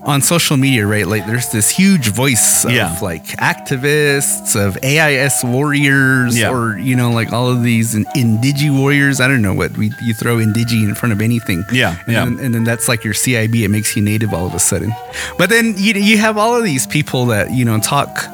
[0.05, 1.07] on social media, right?
[1.07, 2.97] Like there's this huge voice of Yeah.
[3.01, 6.51] like activists, of AIS warriors, Yeah.
[6.51, 9.19] or you know like all of these in, indigi warriors.
[9.21, 11.63] I don't know what we you throw indigi in front of anything.
[11.71, 12.25] Yeah, and yeah.
[12.25, 13.63] Then, and then that's like your CIB.
[13.63, 14.93] It makes you native all of a sudden.
[15.37, 18.25] But then you you have all of these people that you know talk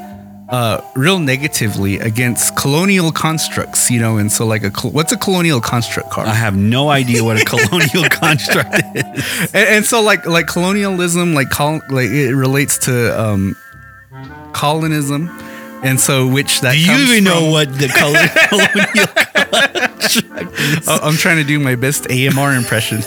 [0.51, 5.17] uh, real negatively against colonial constructs, you know, and so like a col- what's a
[5.17, 6.27] colonial construct, Carl?
[6.27, 9.49] I have no idea what a colonial construct is.
[9.53, 13.55] and, and so like like colonialism, like col- like it relates to um,
[14.53, 15.29] colonism,
[15.83, 17.87] and so which that Do you even know what the
[18.49, 19.07] colonial
[19.99, 20.87] construct is?
[20.87, 23.01] I'm trying to do my best AMR impression.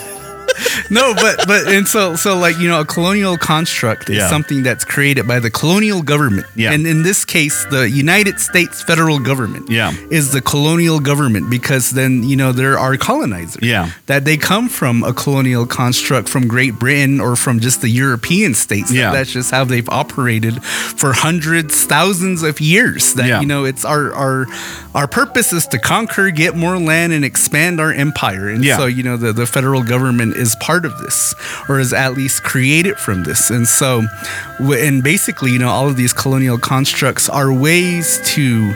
[0.89, 4.29] No, but but and so so like you know a colonial construct is Yeah.
[4.29, 6.47] something that's created by the colonial government.
[6.55, 6.71] Yeah.
[6.71, 9.93] And in this case, the United States federal government Yeah.
[10.09, 13.61] is the colonial government because then you know there are colonizers.
[13.63, 13.89] Yeah.
[14.07, 18.53] That they come from a colonial construct from Great Britain or from just the European
[18.53, 18.91] states.
[18.91, 19.11] Yeah.
[19.11, 23.13] That's just how they've operated for hundreds, thousands of years.
[23.13, 23.41] That Yeah.
[23.41, 24.47] you know it's our our
[24.95, 28.49] our purpose is to conquer, get more land, and expand our empire.
[28.49, 28.77] And Yeah.
[28.77, 31.33] so you know the, the federal government is part of this,
[31.67, 33.49] or is at least created from this.
[33.49, 34.03] And so,
[34.59, 38.75] and basically, you know, all of these colonial constructs are ways to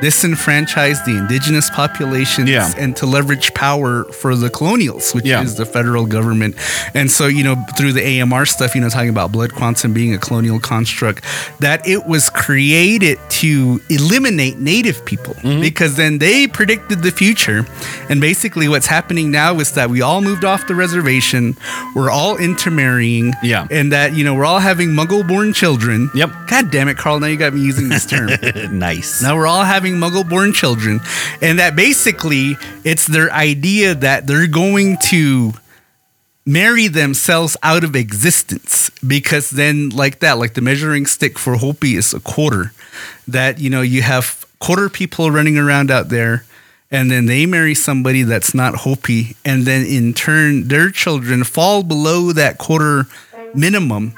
[0.00, 2.70] disenfranchise the indigenous populations Yeah.
[2.78, 5.42] and to leverage power for the colonials, which Yeah.
[5.42, 6.56] is the federal government.
[6.94, 10.14] And so, you know, through the AMR stuff, you know, talking about blood quantum being
[10.14, 11.24] a colonial construct,
[11.60, 15.60] that it was created to eliminate native people Mm-hmm.
[15.60, 17.66] because then they predicted the future.
[18.08, 21.56] And basically, what's happening now is that we all moved off the reservation,
[21.94, 23.66] we're all intermarrying, Yeah.
[23.70, 26.10] and that, you know, we're all having muggle born children.
[26.14, 26.30] Yep.
[26.48, 28.30] God damn it, Carl, now you got me using this term.
[28.78, 29.22] nice.
[29.22, 31.00] Now we're all having muggle born children.
[31.42, 35.52] And that basically it's their idea that they're going to
[36.46, 41.94] marry themselves out of existence because then like that like the measuring stick for hopi
[41.94, 42.72] is a quarter
[43.26, 46.46] that you know you have quarter people running around out there
[46.90, 51.82] and then they marry somebody that's not hopi and then in turn their children fall
[51.82, 53.06] below that quarter
[53.54, 54.14] minimum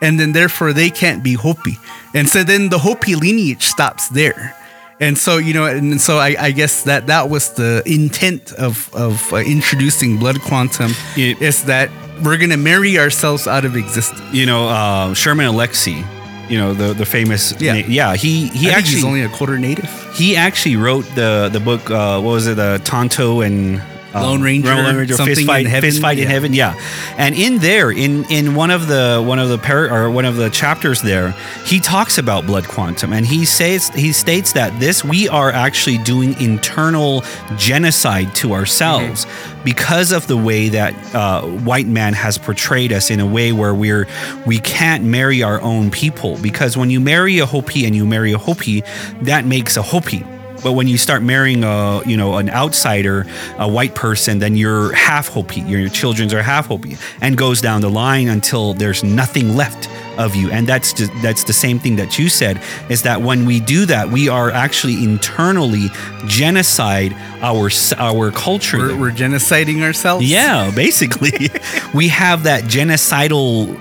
[0.00, 1.78] and then therefore they can't be Hopi.
[2.14, 4.56] And so then the Hopi lineage stops there.
[5.00, 8.88] And so you know, and so I, I guess that that was the intent of
[8.94, 11.88] of uh, introducing blood quantum It- is that
[12.22, 14.20] we're gonna marry ourselves out of existence.
[14.32, 16.04] you know, uh, Sherman Alexie,
[16.50, 17.72] you know, the the famous Yeah.
[17.80, 19.88] na- yeah, he he I actually he's only a quarter native.
[20.14, 23.80] he actually wrote the the book uh, what was it uh, Tonto and
[24.14, 26.30] um, Lone Ranger, Lone Ranger something fist fight in heaven, fist fight in yeah.
[26.30, 30.10] heaven yeah and in there in in one of the one of the par- or
[30.10, 31.30] one of the chapters there
[31.64, 35.98] he talks about blood quantum and he says he states that this we are actually
[35.98, 37.22] doing internal
[37.56, 39.64] genocide to ourselves Mm-hmm.
[39.64, 43.74] because of the way that uh, white man has portrayed us in a way where
[43.74, 44.06] we're
[44.46, 48.32] we can't marry our own people because when you marry a Hopi and you marry
[48.32, 48.82] a Hopi
[49.22, 50.24] that makes a Hopi
[50.62, 53.26] but when you start marrying a you know an outsider,
[53.58, 55.60] a white person, then you're half Hopi.
[55.60, 59.88] Your children's are half Hopi, and goes down the line until there's nothing left
[60.18, 60.50] of you.
[60.50, 63.86] And that's just, that's the same thing that you said is that when we do
[63.86, 65.88] that, we are actually internally
[66.26, 68.78] genocide our our culture.
[68.78, 70.30] We're, we're genociding ourselves.
[70.30, 71.50] Yeah, basically,
[71.94, 73.78] we have that genocidal,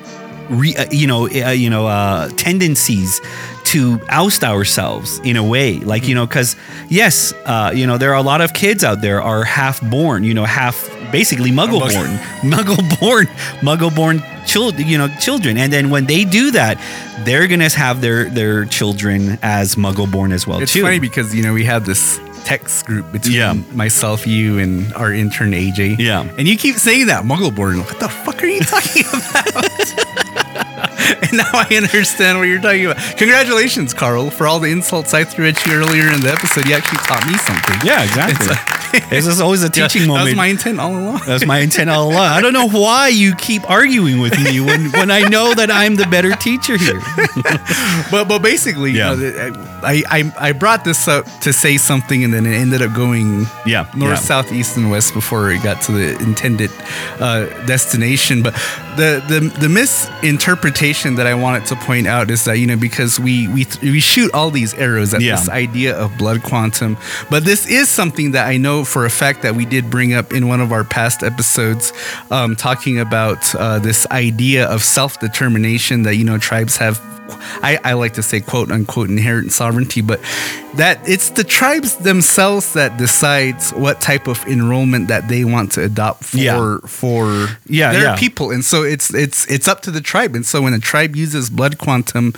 [0.49, 3.21] re, uh, you know, uh, you know, uh, tendencies
[3.73, 6.55] to oust ourselves in a way, like you know, because
[6.89, 10.23] yes, uh, you know, there are a lot of kids out there are half born,
[10.23, 12.09] you know, half basically muggle born,
[12.51, 13.25] muggle born,
[13.61, 16.77] muggle born children, you know, children, and then when they do that,
[17.25, 20.81] they're gonna have their their children as muggle born as well It's too.
[20.81, 23.53] funny because you know we have this text group between Yeah.
[23.73, 25.97] myself, you, and our intern AJ.
[25.99, 26.21] Yeah.
[26.37, 27.77] and you keep saying that muggle born.
[27.79, 30.48] What the fuck are you talking about?
[31.21, 32.97] and now I understand what you're talking about.
[33.17, 36.65] Congratulations, Carl, for all the insults I threw at you earlier in the episode.
[36.67, 37.75] You actually taught me something.
[37.87, 38.55] yeah, exactly.
[39.09, 40.25] this is always a Yeah, teaching That moment.
[40.25, 41.21] was my intent all along.
[41.25, 42.27] That's my intent all along.
[42.27, 45.95] I don't know why you keep arguing with me when, when I know that I'm
[45.95, 46.99] the better teacher here.
[48.11, 49.13] but but basically, Yeah.
[49.13, 49.53] you know,
[49.83, 53.45] I, I I brought this up to say something, and then it ended up going
[53.65, 54.15] Yeah, north, yeah.
[54.15, 56.71] south, east, and west before it got to the intended
[57.19, 58.41] uh, destination.
[58.43, 58.53] But
[58.97, 63.19] the the the misinterpretation that I wanted to point out is that you know because
[63.19, 65.35] we we we shoot all these arrows at Yeah.
[65.35, 66.97] this idea of blood quantum,
[67.29, 70.33] but this is something that I know for a fact that we did bring up
[70.33, 71.93] in one of our past episodes,
[72.31, 76.99] um, talking about uh, this idea of self determination that you know tribes have
[77.63, 80.19] I, I like to say quote unquote inherent sovereignty, but
[80.75, 85.83] that it's the tribes themselves that decides what type of enrollment that they want to
[85.83, 86.77] adopt for Yeah.
[86.85, 88.15] for Yeah, their yeah.
[88.17, 88.51] people.
[88.51, 90.35] And so it's it's it's up to the tribe.
[90.35, 92.33] And so when a tribe uses blood quantum,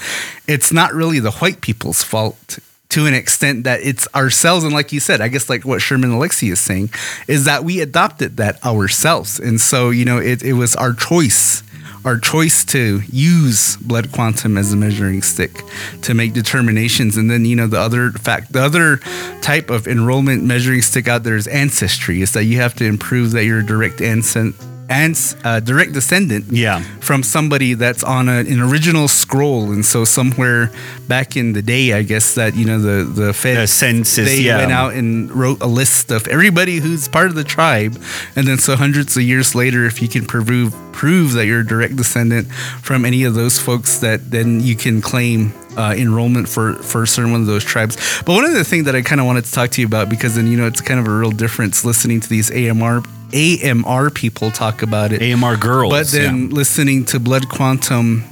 [0.47, 4.91] it's not really the white people's fault to an extent that it's ourselves and like
[4.91, 6.89] you said i guess like what sherman Alexie is saying
[7.25, 11.63] is that we adopted that ourselves and so you know it, it was our choice
[12.05, 15.63] our choice to use blood quantum as a measuring stick
[16.01, 17.17] to make determinations.
[17.17, 18.97] And then, you know, the other fact, the other
[19.41, 23.31] type of enrollment measuring stick out there is ancestry, is that you have to improve
[23.31, 26.81] that you're a direct ancestor and uh, direct descendant Yeah.
[26.99, 30.69] from somebody that's on a, an original scroll and so somewhere
[31.07, 34.41] back in the day i guess that you know the the fed The census, they
[34.41, 34.57] yeah.
[34.57, 37.93] went out and wrote a list of everybody who's part of the tribe
[38.35, 41.65] and then so hundreds of years later if you can prove prove that you're a
[41.67, 42.51] direct descendant
[42.87, 47.31] from any of those folks that then you can claim uh, enrollment for for certain
[47.31, 49.51] one of those tribes but one of the things that i kind of wanted to
[49.51, 52.19] talk to you about because then you know it's kind of a real difference listening
[52.19, 53.01] to these amr
[53.33, 55.91] amr people talk about it AMR girls.
[55.91, 56.55] but then yeah.
[56.55, 58.23] listening to Blood Quantum,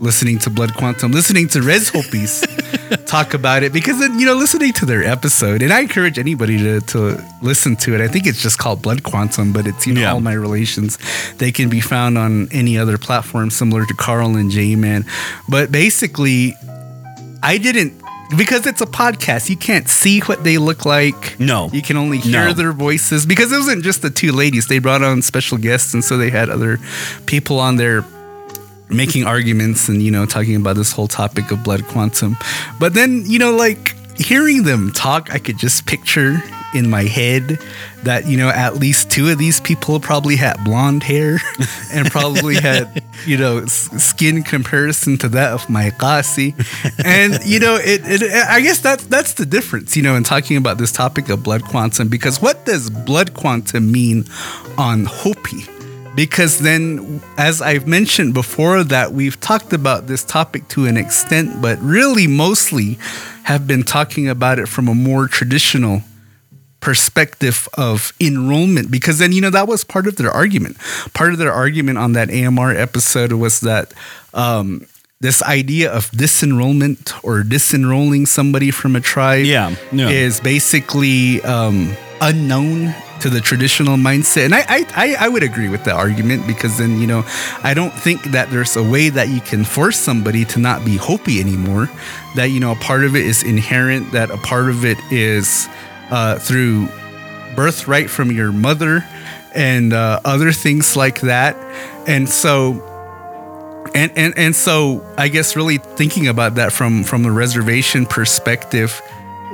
[0.00, 2.44] listening to Blood Quantum, listening to Res Hopis
[3.06, 6.58] talk about it because then you know listening to their episode, and I encourage anybody
[6.58, 8.00] to to listen to it.
[8.00, 10.12] I think it's just called Blood Quantum, but it's you know Yeah.
[10.12, 10.98] all my relations.
[11.38, 15.04] They can be found on any other platform similar to Carl and J Man,
[15.48, 16.54] but basically,
[17.42, 17.92] I didn't.
[18.36, 21.38] Because it's a podcast, you can't see what they look like.
[21.40, 21.70] No.
[21.72, 22.52] You can only hear No.
[22.52, 24.66] their voices because it wasn't just the two ladies.
[24.66, 26.78] They brought on special guests, and so they had other
[27.26, 28.04] people on there
[28.90, 32.36] making arguments and you know talking about this whole topic of blood quantum.
[32.78, 36.42] But then you know, like hearing them talk, I could just picture
[36.74, 37.58] in my head
[38.02, 41.38] that you know at least two of these people probably had blonde hair
[41.92, 46.54] and probably had you know s- skin comparison to that of my kasi
[47.04, 50.58] and you know it, it i guess that's that's the difference you know in talking
[50.58, 54.26] about this topic of blood quantum because what does blood quantum mean
[54.76, 55.64] on hopi
[56.18, 61.46] because then as i've mentioned before that we've talked about this topic to an extent
[61.62, 62.98] but really mostly
[63.44, 66.02] have been talking about it from a more traditional
[66.80, 70.76] perspective of enrollment because then you know that was part of their argument
[71.14, 73.92] part of their argument on that amr episode was that
[74.34, 74.86] um,
[75.20, 80.08] this idea of disenrollment or disenrolling somebody from a tribe Yeah, yeah.
[80.08, 84.46] is basically um, unknown to the traditional mindset.
[84.46, 87.24] And I, I I would agree with that argument because then you know
[87.62, 90.96] I don't think that there's a way that you can force somebody to not be
[90.96, 91.88] Hopi anymore
[92.36, 95.68] that you know a part of it is inherent that a part of it is
[96.10, 96.88] uh, through
[97.54, 99.04] birthright from your mother
[99.54, 101.56] and uh, other things like that.
[102.06, 102.84] And so
[103.94, 109.00] and, and and so I guess really thinking about that from from the reservation perspective,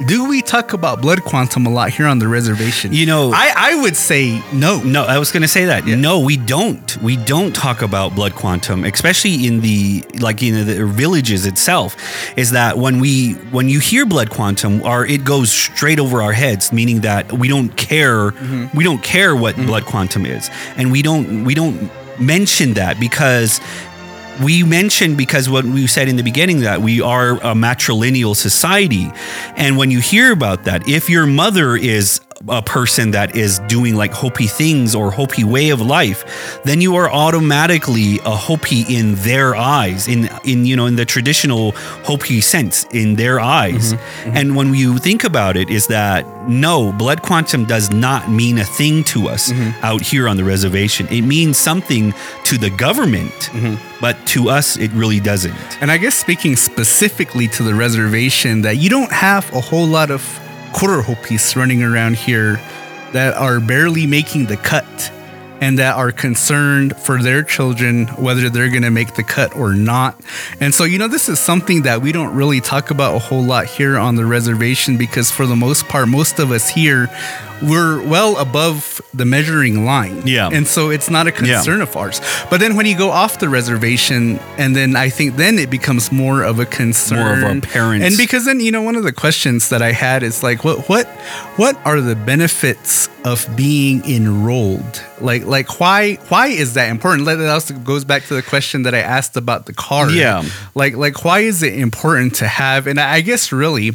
[0.07, 2.93] do we talk about blood quantum a lot here on the reservation?
[2.93, 4.83] You know- I I would say no.
[4.83, 5.85] No, I was going to say that.
[5.87, 6.97] No, we don't.
[7.03, 11.97] We don't talk about blood quantum, especially in the like in the villages itself.
[12.37, 16.33] Is that when we when you hear blood quantum, our it goes straight over our
[16.33, 18.33] heads, meaning that we don't care.
[18.33, 18.77] Mm-hmm.
[18.77, 19.67] We don't care what mm-hmm.
[19.67, 23.61] blood quantum is, and we don't we don't mention that because
[24.43, 29.11] we mentioned because what we said in the beginning that we are a matrilineal society.
[29.57, 33.95] And when you hear about that if your mother is a person that is doing
[33.95, 39.15] like Hopi things or Hopi way of life, then you are automatically a Hopi in
[39.17, 41.73] their eyes, in in you know in the traditional
[42.05, 43.93] Hopi sense in their eyes.
[43.95, 44.29] Mm-hmm.
[44.29, 44.37] Mm-hmm.
[44.37, 48.65] And when you think about it, is that no, blood quantum does not mean a
[48.65, 49.85] thing to us mm-hmm.
[49.85, 51.07] out here on the reservation.
[51.09, 52.13] It means something
[52.45, 53.51] to the government,
[54.01, 55.55] but to us, it really doesn't.
[55.81, 60.11] And I guess speaking specifically to the reservation, that you don't have a whole lot
[60.11, 60.23] of
[60.75, 62.61] quarter hopis running around here
[63.13, 65.13] that are barely making the cut
[65.61, 69.73] and that are concerned for their children whether they're going to make the cut or
[69.73, 70.21] not.
[70.61, 73.43] And so, you know, this is something that we don't really talk about a whole
[73.43, 77.09] lot here on the reservation because for the most part, most of us here
[77.63, 80.23] we're well above the measuring line.
[80.27, 80.49] Yeah.
[80.53, 81.55] And so it's not a Yeah.
[81.57, 82.21] concern of ours.
[82.51, 86.11] But then when you go off the reservation, and then I think then it becomes
[86.13, 87.19] more of a concern.
[87.19, 88.05] More of a parent.
[88.05, 90.89] And because then you know one of the questions that I had is like, what
[90.89, 91.07] what
[91.57, 95.01] what are the benefits of being enrolled?
[95.21, 97.27] Like like why why is that important?
[97.27, 100.13] That also goes back to the question that I asked about the card.
[100.13, 100.43] Yeah.
[100.75, 102.87] Like like why is it important to have?
[102.87, 103.93] And I guess really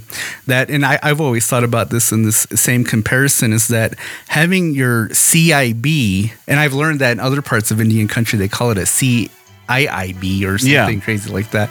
[0.48, 3.96] that, and I, I've always thought about this in this same comparison is that
[4.28, 8.72] having your CIB, and I've learned that in other parts of Indian country they call
[8.72, 11.00] it a CDIB or something Yeah.
[11.04, 11.70] crazy like that.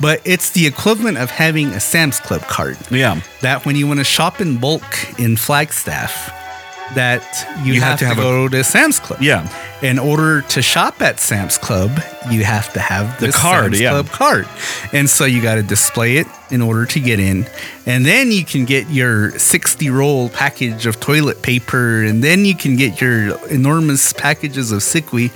[0.00, 2.76] But it's the equivalent of having a Sam's Club card.
[2.90, 3.20] Yeah.
[3.40, 4.84] That when you want to shop in bulk
[5.18, 6.30] in Flagstaff,
[6.94, 7.22] that
[7.64, 9.20] you, You have, have to to, have a- go to Sam's Club.
[9.22, 9.48] Yeah.
[9.82, 11.90] In order to shop at Sam's Club,
[12.30, 13.90] you have to have The card, Sam's yeah.
[13.90, 14.48] Club card.
[14.92, 17.46] And so you got to display it in order to get in.
[17.86, 22.02] And then you can get your 60 roll package of toilet paper.
[22.04, 25.30] And then you can get your enormous packages of Sickwe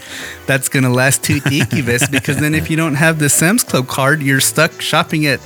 [0.46, 2.10] that's going to last two Tikivas.
[2.10, 5.40] because then if you don't have the Sam's Club card, you're stuck shopping at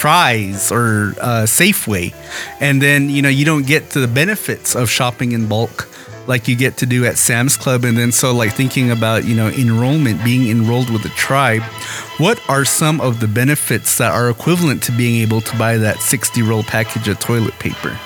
[0.00, 2.14] Fry's or uh, Safeway,
[2.60, 5.88] and then you know you don't get to the benefits of shopping in bulk
[6.26, 7.84] like you get to do at Sam's Club.
[7.84, 11.62] And then so like thinking about you know enrollment, being enrolled with a tribe,
[12.18, 15.98] what are some of the benefits that are equivalent to being able to buy that
[15.98, 17.98] sixty roll package of toilet paper?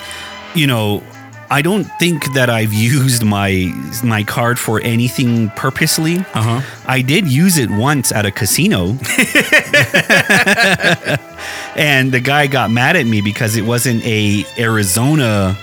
[0.54, 1.02] you know,
[1.50, 3.72] I don't think that I've used my
[4.02, 6.18] my card for anything purposely.
[6.34, 6.60] Uh-huh.
[6.86, 8.96] I did use it once at a casino.
[11.76, 15.56] and the guy got mad at me because it wasn't a Arizona,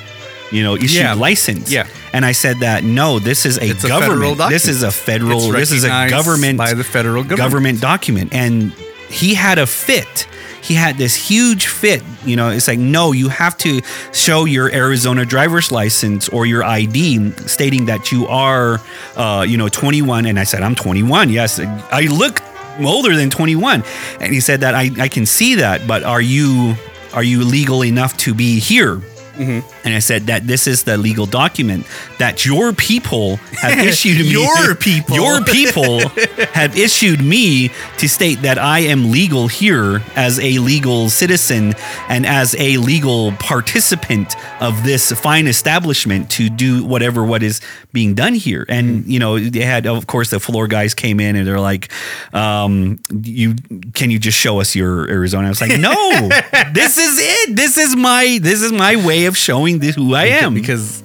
[0.51, 1.13] you know, issued Yeah.
[1.13, 1.71] license.
[1.71, 1.87] Yeah.
[2.13, 4.37] And I said that no, this is a It's government.
[4.37, 4.51] document.
[4.51, 5.51] this is a federal.
[5.51, 7.37] This is a government by the federal government.
[7.39, 8.33] government document.
[8.33, 8.71] And
[9.09, 10.27] he had a fit.
[10.61, 12.03] He had this huge fit.
[12.25, 13.81] You know, it's like, no, you have to
[14.13, 18.79] show your Arizona driver's license or your ID stating that you are,
[19.15, 20.25] uh, you know, 21.
[20.25, 21.29] And I said, I'm 21.
[21.29, 21.59] Yes.
[21.59, 22.41] I look
[22.79, 23.83] older than 21.
[24.19, 26.75] And he said that I, I can see that, but are you,
[27.13, 29.01] are you legal enough to be here?
[29.37, 31.85] And I said that this is the legal document
[32.19, 34.31] that your people have issued me.
[34.31, 35.15] Your people.
[35.15, 35.99] Your people
[36.53, 41.73] have issued me to state that I am legal here as a legal citizen
[42.07, 47.61] and as a legal participant of this fine establishment to do whatever what is
[47.93, 48.65] being done here.
[48.69, 51.91] And you know, they had of course the floor guys came in and they're like,
[52.33, 53.55] um, "You
[53.93, 56.29] can you just show us your Arizona?" I was like, "No,
[56.73, 57.55] this is it.
[57.55, 61.01] This is my this is my way of showing this who I am." because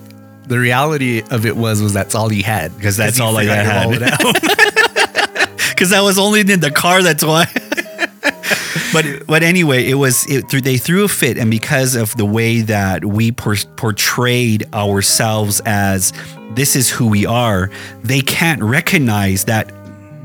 [0.46, 3.84] the reality of it was was that's all he had Because that's all I had.
[3.84, 5.50] roll it out.
[5.70, 7.02] because I was only in the car.
[7.02, 7.46] That's why.
[8.92, 12.60] but but anyway, it was it, they threw a fit, and because of the way
[12.62, 16.12] that we por- portrayed ourselves as
[16.54, 17.70] this is who we are,
[18.02, 19.70] they can't recognize that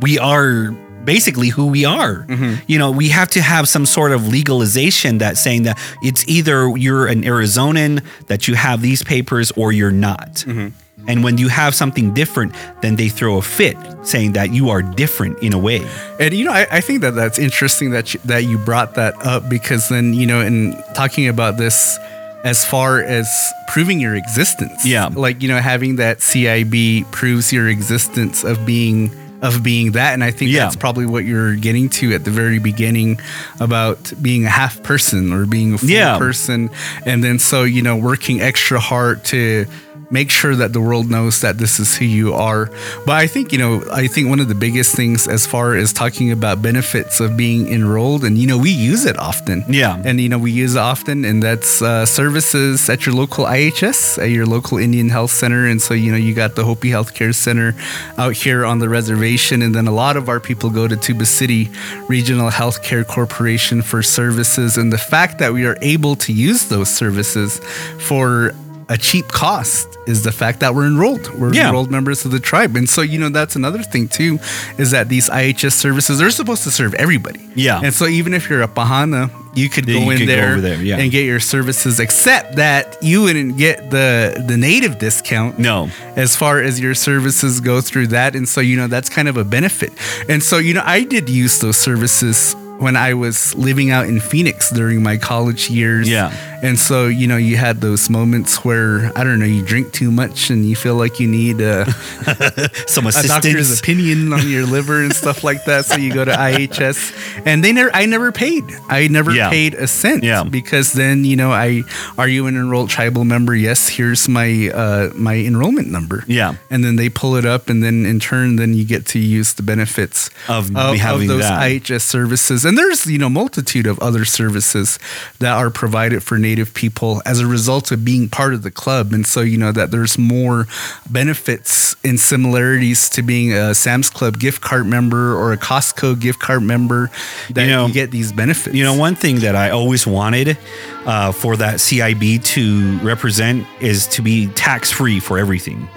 [0.01, 0.73] we are
[1.05, 2.25] basically who we are.
[2.27, 2.63] Mm-hmm.
[2.67, 6.75] You know, we have to have some sort of legalization that saying that it's either
[6.77, 10.45] you're an Arizonan that you have these papers or you're not.
[10.45, 10.69] Mm-hmm.
[11.07, 14.83] And when you have something different, then they throw a fit saying that you are
[14.83, 15.81] different in a way.
[16.19, 19.15] And you know, I, I think that that's interesting that you, that you brought that
[19.25, 21.97] up because then you know, in talking about this,
[22.43, 23.27] as far as
[23.67, 25.09] proving your existence, Yeah.
[25.13, 29.09] like you know, having that CIB proves your existence of being
[29.41, 30.59] of being that, and I think Yeah.
[30.65, 33.19] that's probably what you're getting to at the very beginning
[33.59, 36.17] about being a half person or being a full Yeah.
[36.17, 36.69] person,
[37.05, 39.65] and then so you know, working extra hard to
[40.11, 42.69] make sure that the world knows that this is who you are.
[43.05, 45.93] But I think, you know, I think one of the biggest things as far as
[45.93, 49.63] talking about benefits of being enrolled, and, you know, we use it often.
[49.67, 50.01] Yeah.
[50.03, 54.21] And, you know, we use it often, and that's uh, services at your local IHS,
[54.21, 55.65] at your local Indian Health Center.
[55.65, 57.73] And so, you know, you got the Hopi Healthcare Center
[58.17, 59.61] out here on the reservation.
[59.61, 61.69] And then a lot of our people go to Tuba City
[62.07, 64.77] Regional Healthcare Corporation for services.
[64.77, 67.59] And the fact that we are able to use those services
[67.99, 68.53] for
[68.95, 71.25] a cheap cost is the fact that we're enrolled.
[71.39, 71.67] We're Yeah.
[71.69, 72.75] enrolled members of the tribe.
[72.75, 74.37] And so, you know, that's another thing too,
[74.77, 77.39] is that these IHS services, they're supposed to serve everybody.
[77.55, 77.79] Yeah.
[77.85, 80.35] And so even if you're a Pahana, you could Yeah, go you in could go
[80.35, 80.97] there, over there, yeah.
[80.99, 85.59] and get your services, except that you wouldn't get the the native discount.
[85.59, 85.89] No.
[86.15, 88.35] As far as your services go through that.
[88.35, 89.91] And so, you know, that's kind of a benefit.
[90.29, 94.19] And so, you know, I did use those services when I was living out in
[94.19, 96.09] Phoenix during my college years.
[96.09, 96.33] Yeah.
[96.63, 100.11] And so, you know, you had those moments where, I don't know, you drink too
[100.11, 101.85] much and you feel like you need a,
[102.87, 105.85] Some a doctor's opinion on your liver and stuff like that.
[105.85, 108.63] So you go to IHS, and they never, I never paid.
[108.89, 109.49] I never Yeah.
[109.49, 110.23] paid a cent.
[110.23, 110.43] Yeah.
[110.43, 111.83] Because then you know, I
[112.17, 113.55] are you an enrolled tribal member?
[113.55, 113.87] Yes.
[113.89, 116.23] Here's my uh, my enrollment number.
[116.27, 116.55] Yeah.
[116.69, 119.53] And then they pull it up, and then in turn, then you get to use
[119.53, 121.59] the benefits Of having those that.
[121.61, 122.65] IHS services.
[122.71, 124.97] And there's you know multitude of other services
[125.39, 129.11] that are provided for Native people as a result of being part of the club.
[129.11, 130.67] And so you know that there's more
[131.09, 136.39] benefits and similarities to being a Sam's Club gift card member or a Costco gift
[136.39, 137.11] card member
[137.49, 138.73] that You you, get these benefits.
[138.73, 140.57] You know, one thing that I always wanted
[141.05, 145.89] uh, for that CIB to represent is to be tax free for everything.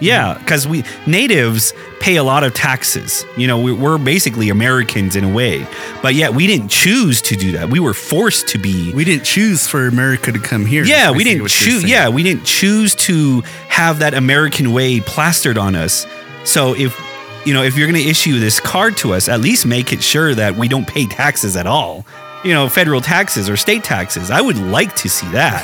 [0.00, 3.24] Yeah, because we natives pay a lot of taxes.
[3.36, 5.66] You know, we, we're basically Americans in a way,
[6.02, 7.68] but yet we didn't choose to do that.
[7.68, 8.92] We were forced to be.
[8.92, 10.84] We didn't choose for America to come here.
[10.84, 11.82] yeah, we didn't choose.
[11.82, 16.06] Yeah, we didn't choose to have that American way plastered on us.
[16.44, 16.96] So if
[17.44, 20.00] you know, if you're going to issue this card to us, at least make it
[20.00, 22.06] sure that we don't pay taxes at all.
[22.44, 24.30] You know, federal taxes or state taxes.
[24.30, 25.62] I would like to see that.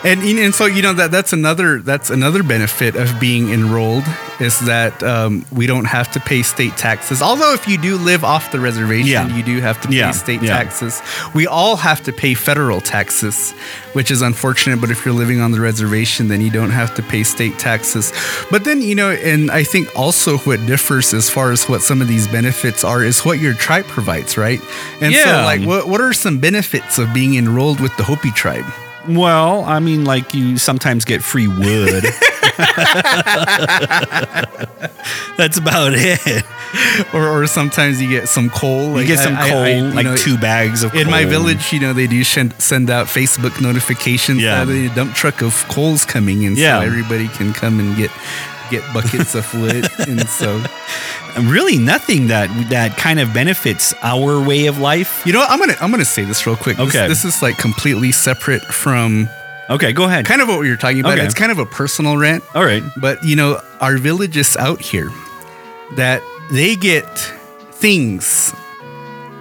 [0.04, 4.04] and and so you know that that's another that's another benefit of being enrolled
[4.40, 7.20] is that um, we don't have to pay state taxes.
[7.22, 9.36] Although if you do live off the reservation, Yeah.
[9.36, 10.56] you do have to pay Yeah, state yeah.
[10.56, 11.02] taxes.
[11.34, 13.50] We all have to pay federal taxes,
[13.94, 14.80] which is unfortunate.
[14.80, 18.12] But if you're living on the reservation, then you don't have to pay state taxes.
[18.50, 22.00] But then you know, and I think also what differs as far as what some
[22.00, 24.60] of these benefits are is what your tribe provides, right?
[25.00, 28.64] And so like what what are some benefits of being enrolled with the Hopi tribe?
[29.08, 32.04] well, I mean, like you sometimes get free wood.
[35.38, 36.44] That's about it.
[37.14, 39.00] or, or sometimes you get some coal.
[39.00, 41.24] You get some I- I- coal, I- you like know, two bags of In my
[41.24, 44.42] village, you know, they do send, send out Facebook notifications.
[44.42, 44.58] Yeah.
[44.58, 46.80] Yeah, the dump truck of coal's coming, and Yeah.
[46.80, 48.10] so everybody can come and get
[48.70, 49.86] get buckets of wood.
[50.08, 50.62] And so,
[51.36, 55.22] um, really nothing that that kind of benefits our way of life.
[55.26, 55.50] you know, what?
[55.50, 56.78] I'm gonna I'm gonna say this real quick.
[56.78, 57.06] Okay.
[57.08, 59.28] this, is like completely separate from
[59.70, 60.24] Okay, go ahead.
[60.24, 61.18] kind of what we were talking about.
[61.18, 61.24] Okay.
[61.26, 62.42] It's kind of a personal rant.
[62.54, 62.82] All right.
[62.96, 65.10] But you know, our villages out here
[65.96, 67.06] that they get
[67.72, 68.54] things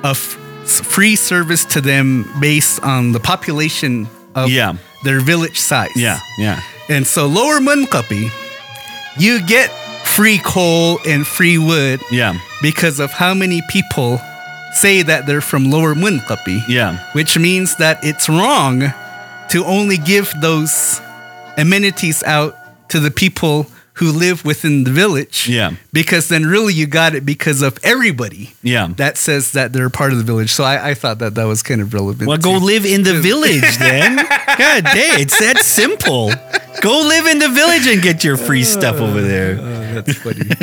[0.03, 4.75] of free service to them based on the population of Yeah.
[5.03, 5.91] their village size.
[5.95, 6.59] Yeah, yeah.
[6.89, 8.29] And so lower Munkapi,
[9.19, 9.69] you get
[10.05, 12.39] free coal and free wood Yeah.
[12.61, 14.19] because of how many people
[14.73, 16.63] say that they're from lower Munkapi.
[16.67, 16.97] Yeah.
[17.13, 18.81] Which means that it's wrong
[19.49, 21.01] to only give those
[21.57, 22.55] amenities out
[22.89, 23.65] to the people
[23.97, 25.47] who live within the village.
[25.49, 25.71] Yeah.
[25.91, 28.89] Because then really you got it because of everybody Yeah.
[28.97, 30.51] that says that they're part of the village.
[30.51, 32.27] So I, I thought that that was kind of relevant.
[32.27, 32.65] Well, go too.
[32.65, 34.15] live in the village then.
[34.17, 36.31] God dang, it's that simple.
[36.81, 39.57] Go live in the village and get your free stuff over there.
[39.59, 40.41] Oh, that's funny.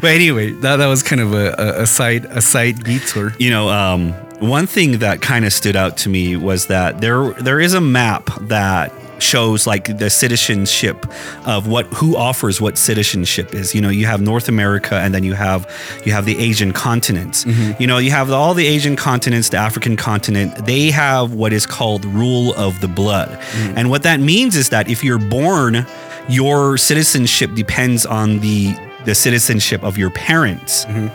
[0.00, 3.34] but anyway, that, that was kind of a, a, a side a side detour.
[3.38, 7.32] You know, um, one thing that kind of stood out to me was that there
[7.32, 11.06] there is a map that shows like the citizenship
[11.46, 13.74] of what who offers what citizenship is.
[13.74, 15.70] You know you have north america and then you have
[16.04, 17.44] you have the asian continents.
[17.44, 17.80] Mm-hmm.
[17.80, 20.66] You know you have all the asian continents the african continent.
[20.66, 23.28] They have what is called rule of the blood.
[23.28, 23.78] Mm-hmm.
[23.78, 25.86] And what that means is that if you're born
[26.28, 30.84] your citizenship depends on the the citizenship of your parents.
[30.84, 31.06] Mm-hmm.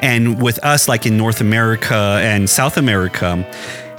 [0.00, 3.44] And with us, like in North America and South America,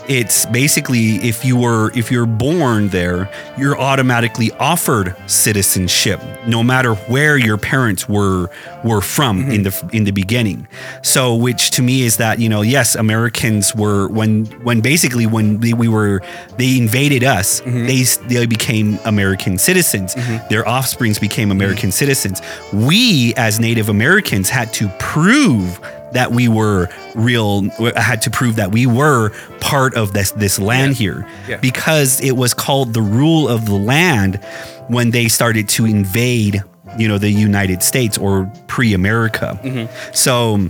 [0.08, 6.96] it's basically if you were if you're born there, you're automatically offered citizenship, no matter
[6.96, 8.50] where your parents were
[8.84, 9.88] were from in mm-hmm.
[9.88, 10.68] the in the beginning.
[11.04, 15.60] So, which to me is that you know, yes, Americans were when when basically when
[15.60, 16.22] they, we were
[16.58, 17.86] they invaded us, mm-hmm.
[17.86, 20.16] they they became American citizens.
[20.16, 20.48] Mm-hmm.
[20.50, 22.42] Their offsprings became American citizens.
[22.74, 25.80] We as Native Americans had to prove
[26.14, 27.64] that we were real
[27.96, 31.28] had to prove that we were part of this this land here.
[31.48, 31.58] Yeah.
[31.58, 34.44] because it was called the rule of the land
[34.88, 36.64] when they started to invade
[36.98, 39.60] you know the United States or pre-America.
[39.64, 40.12] Mm-hmm.
[40.14, 40.70] So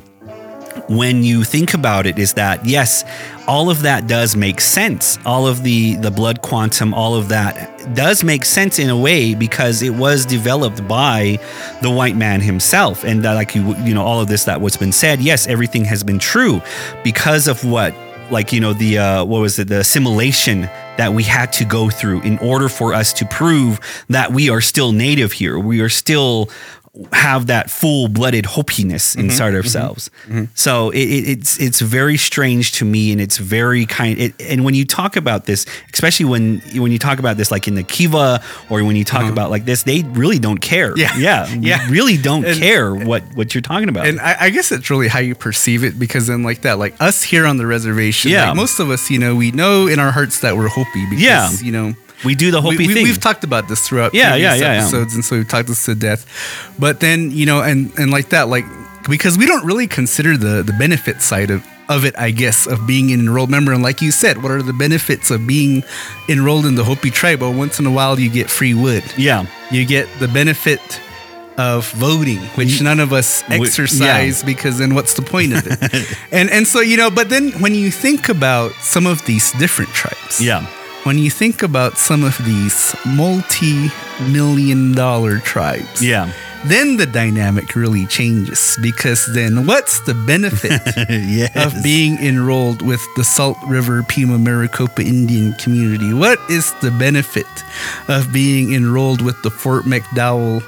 [0.87, 3.03] when you think about it is that yes
[3.47, 5.17] all of that does make sense.
[5.25, 9.33] All of the the blood quantum all of that does make sense in a way
[9.33, 11.39] because it was developed by
[11.81, 13.03] the white man himself.
[13.03, 15.85] And that like you you know all of this that what's been said yes everything
[15.85, 16.61] has been true
[17.03, 17.93] because of what
[18.31, 20.61] like you know the uh, what was it the assimilation
[20.97, 24.61] that we had to go through in order for us to prove that we are
[24.61, 25.57] still native here.
[25.57, 26.49] We are still
[27.13, 29.55] have that full-blooded hopiness inside mm-hmm.
[29.57, 30.39] ourselves mm-hmm.
[30.39, 30.51] Mm-hmm.
[30.55, 34.65] so it, it, it's it's very strange to me and it's very kind it, and
[34.65, 37.83] when you talk about this especially when when you talk about this like in the
[37.83, 39.31] kiva or when you talk uh-huh.
[39.31, 41.15] about like this they really don't care Yeah.
[41.17, 41.87] yeah Yeah.
[41.89, 45.07] really don't And- care what what you're talking about And I, I guess it's really
[45.07, 48.47] how you perceive it because then like that, like us here on the reservation, Yeah.
[48.47, 51.21] like most of us, you know, we know in our hearts that we're Hopi because,
[51.21, 51.49] Yeah.
[51.61, 54.35] you know, we do the we, Hopi we, thing We've talked about this throughout Yeah,
[54.35, 54.79] yeah, yeah, yeah.
[54.79, 56.25] episodes, and so we've talked this to death.
[56.79, 58.65] But then you know, and and like that, like
[59.09, 62.87] because we don't really consider the the benefit side of of it, I guess, of
[62.87, 63.73] being an enrolled member.
[63.73, 65.83] And like you said, what are the benefits of being
[66.29, 67.41] enrolled in the Hopi tribe?
[67.41, 69.03] Well, once in a while, you get free wood.
[69.17, 71.01] yeah You get the benefit
[71.57, 72.83] of voting, which mm.
[72.83, 76.17] none of us We- exercise because then what's the point of it?
[76.31, 79.91] and and so you know, but then when you think about some of these different
[79.91, 80.65] tribes, yeah
[81.03, 86.31] when you think about some of these multi-million dollar tribes, yeah
[86.65, 91.55] then the dynamic really changes because then what's the benefit yes.
[91.55, 96.13] of being enrolled with the Salt River Pima Maricopa Indian community?
[96.13, 97.47] What is the benefit
[98.07, 100.61] of being enrolled with the Fort McDowell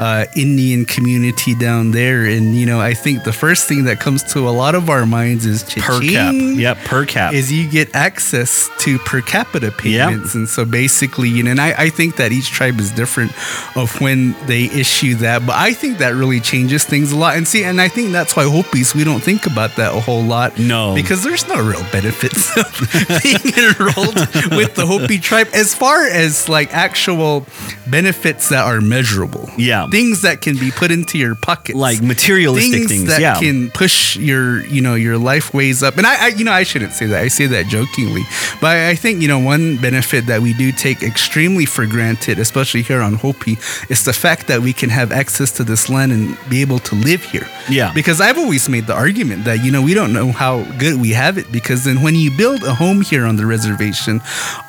[0.00, 2.24] uh, Indian community down there?
[2.24, 5.06] And you know, I think the first thing that comes to a lot of our
[5.06, 6.34] minds is per cap.
[6.34, 7.34] Yep, per cap.
[7.34, 10.34] is you get access to per capita payments.
[10.34, 13.32] And so basically, you know, and I, I think that each tribe is different
[13.76, 15.44] of when they issue that.
[15.46, 17.36] But I think that really changes things a lot.
[17.36, 20.22] And see, and I think that's why Hopis, we don't think about that a whole
[20.22, 20.58] lot.
[20.58, 20.94] No.
[20.94, 24.16] Because there's no real benefits of being enrolled
[24.56, 27.46] with the Hopi tribe as far as like actual
[27.90, 29.48] benefits that are measurable.
[29.58, 29.86] Yeah.
[29.90, 32.90] Things that can be put into your pockets like materialistic things.
[32.90, 33.38] things that yeah.
[33.38, 36.62] can push your you know your life ways up and I, I you know i
[36.62, 38.22] shouldn't say that i say that jokingly
[38.60, 42.38] but I, I think you know one benefit that we do take extremely for granted
[42.38, 46.12] especially here on hopi is the fact that we can have access to this land
[46.12, 47.92] and be able to live here Yeah.
[47.94, 51.10] because i've always made the argument that you know we don't know how good we
[51.10, 54.20] have it because then when you build a home here on the reservation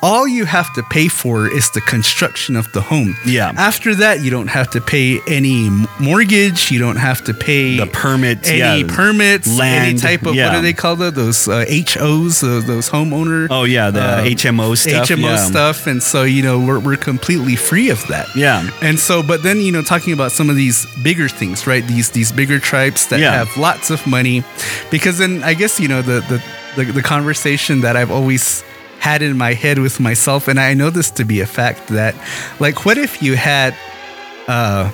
[0.02, 3.52] all you have to pay for is the construction of the home Yeah.
[3.56, 5.68] after that you don't have to pay any
[6.00, 8.94] mortgage you don't have to pay the permits, any yeah.
[8.94, 10.48] permits, any type of yeah.
[10.48, 11.12] what do they call those?
[11.12, 13.48] Those uh, HOs, those, those homeowner.
[13.50, 15.08] Oh yeah, the uh, HMO stuff.
[15.08, 15.36] HMO yeah.
[15.36, 18.26] stuff, and so you know we're we're completely free of that.
[18.34, 18.68] Yeah.
[18.80, 21.84] And so, but then you know, talking about some of these bigger things, right?
[21.86, 24.44] These these bigger tribes that have lots of money,
[24.90, 26.42] because then I guess you know the the
[26.76, 28.64] the, the conversation that I've always
[28.98, 32.14] had in my head with myself, and I know this to be a fact that,
[32.60, 33.74] like, what if you had
[34.46, 34.92] uh,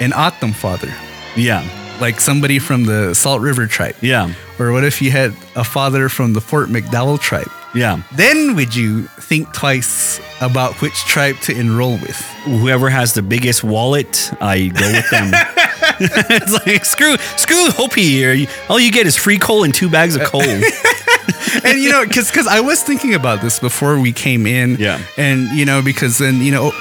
[0.00, 0.92] an Atom father,
[1.36, 1.62] Yeah.
[2.00, 3.96] like somebody from the Salt River tribe?
[4.00, 4.32] Yeah.
[4.58, 7.50] Or what if you had a father from the Fort McDowell tribe?
[7.74, 8.00] Yeah.
[8.16, 12.16] Then would you think twice about which tribe to enroll with?
[12.44, 15.30] Whoever has the biggest wallet, I go with them.
[16.00, 18.46] it's like screw screw Hopi here.
[18.68, 20.40] All you get is free coal and two bags of coal.
[21.64, 24.76] and you know, because because I was thinking about this before we came in.
[24.78, 24.98] Yeah.
[25.18, 26.72] And you know, because then you know,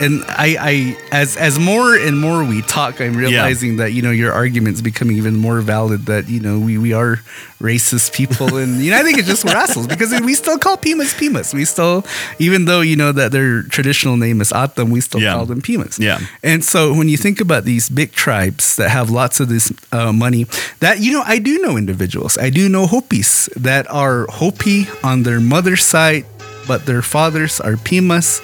[0.00, 4.10] and I I as as more and more we talk, I'm realizing that you know
[4.10, 6.06] your argument's becoming even more valid.
[6.06, 7.16] That you know we we are
[7.60, 10.76] racist people, and you know I think it's just we're assholes because we still call
[10.76, 11.52] Pimas Pimas.
[11.52, 12.04] We still,
[12.38, 15.34] even though you know that their traditional name is Atam, we still Yeah.
[15.34, 15.98] call them Pimas.
[15.98, 16.20] Yeah.
[16.42, 20.12] And so when you think about these big tribes that have lots of this uh,
[20.12, 20.46] money,
[20.80, 22.38] that you know, I do know individuals.
[22.38, 26.24] I do know Hopis that are Hopi on their mother's side,
[26.68, 28.40] but their fathers are Pimas.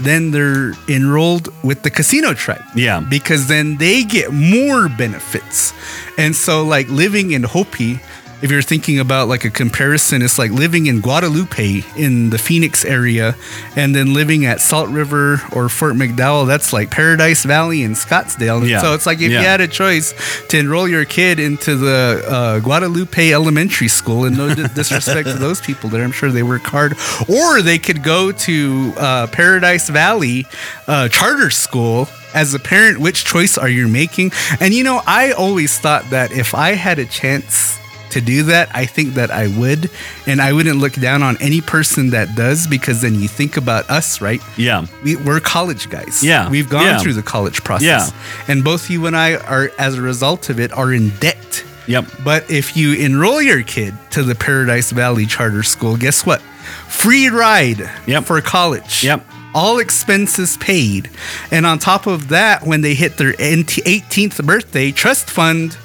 [0.00, 2.62] Then they're enrolled with the casino tribe.
[2.74, 3.00] Yeah.
[3.00, 5.72] Because then they get more benefits.
[6.18, 8.00] And so like living in Hopi,
[8.40, 12.84] if you're thinking about like a comparison, it's like living in Guadalupe in the Phoenix
[12.84, 13.34] area
[13.76, 18.68] and then living at Salt River or Fort McDowell, that's like Paradise Valley and Scottsdale.
[18.68, 18.80] Yeah.
[18.80, 19.40] So it's like if Yeah.
[19.40, 20.14] you had a choice
[20.48, 25.60] to enroll your kid into the uh, Guadalupe Elementary School, and no disrespect to those
[25.60, 26.96] people there, I'm sure they work hard,
[27.28, 30.46] or they could go to uh, Paradise Valley
[30.86, 32.08] uh, Charter School.
[32.34, 34.32] As a parent, which choice are you making?
[34.60, 37.78] And you know, I always thought that if I had a chance
[38.10, 39.90] to do that, I think that I would.
[40.26, 43.88] And I wouldn't look down on any person that does because then you think about
[43.90, 44.40] us, right?
[44.56, 44.86] yeah.
[45.04, 46.22] We, we're college guys.
[46.24, 46.48] Yeah.
[46.50, 46.98] We've gone Yeah.
[46.98, 48.12] through the college process.
[48.12, 48.44] Yeah.
[48.52, 51.64] And both you and I are, as a result of it, are in debt.
[51.86, 52.04] Yep.
[52.24, 56.40] But if you enroll your kid to the Paradise Valley Charter School, guess what?
[56.88, 58.24] Free ride Yep.
[58.24, 59.02] for college.
[59.04, 59.24] Yep.
[59.54, 61.08] All expenses paid.
[61.50, 65.78] And on top of that, when they hit their 18th birthday, trust fund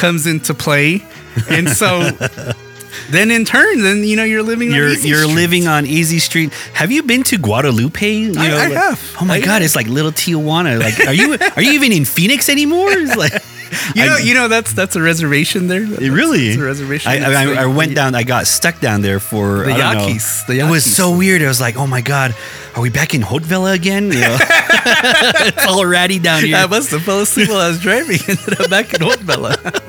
[0.00, 1.02] comes into play.
[1.48, 2.10] And so
[3.10, 5.34] then in turn, then you know you're living You're on easy you're Street.
[5.34, 6.52] living on Easy Street.
[6.74, 8.12] Have you been to Guadalupe?
[8.12, 9.16] You I- I like- have.
[9.20, 9.62] Oh my I god, have.
[9.62, 10.78] it's like little Tijuana.
[10.80, 12.90] Like, are you are you even in Phoenix anymore?
[12.90, 13.32] It's like
[13.94, 15.84] You know, I- you know that's that's a reservation there.
[15.86, 16.48] That's, It really?
[16.48, 17.10] that's a reservation.
[17.10, 18.14] I, I, I went down.
[18.14, 20.06] I got stuck down there for The I don't know.
[20.08, 21.42] Yaquis, the It was so weird.
[21.42, 22.34] I was like, oh my god,
[22.74, 24.04] are we back in Hotevilla again?
[24.06, 24.36] You know?
[24.40, 26.56] it's all ratty down here.
[26.56, 28.18] I must have fell asleep while I was driving.
[28.28, 29.56] Ended up back in Bella.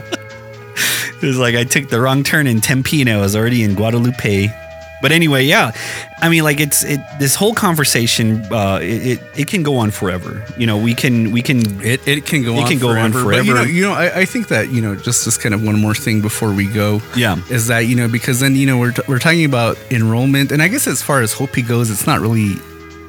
[1.22, 3.76] It was like I took the wrong turn in Tempe and I was already in
[3.76, 4.48] Guadalupe.
[5.02, 5.72] But anyway, yeah,
[6.22, 7.00] I mean, like it's it.
[7.20, 10.46] This whole conversation, uh, it, it it can go on forever.
[10.58, 13.12] You know, we can we can It, it can go It on can go on
[13.12, 13.24] But, you know,
[13.56, 13.70] forever.
[13.70, 16.22] you know I, I think that you know just just kind of one more thing
[16.22, 17.02] before we go.
[17.16, 17.38] Yeah.
[17.50, 20.62] is that you know because then you know we're t- we're talking about enrollment, and
[20.62, 22.56] I guess as far as Hopi goes, it's not really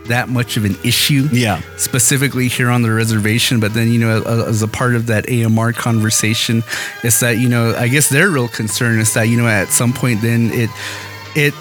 [0.08, 1.28] that much of an issue.
[1.30, 1.60] Yeah.
[1.76, 5.72] specifically here on the reservation, but then you know as a part of that AMR
[5.74, 6.62] conversation,
[7.04, 9.92] is that you know I guess their real concern is that you know at some
[9.92, 10.70] point then it
[11.36, 11.54] it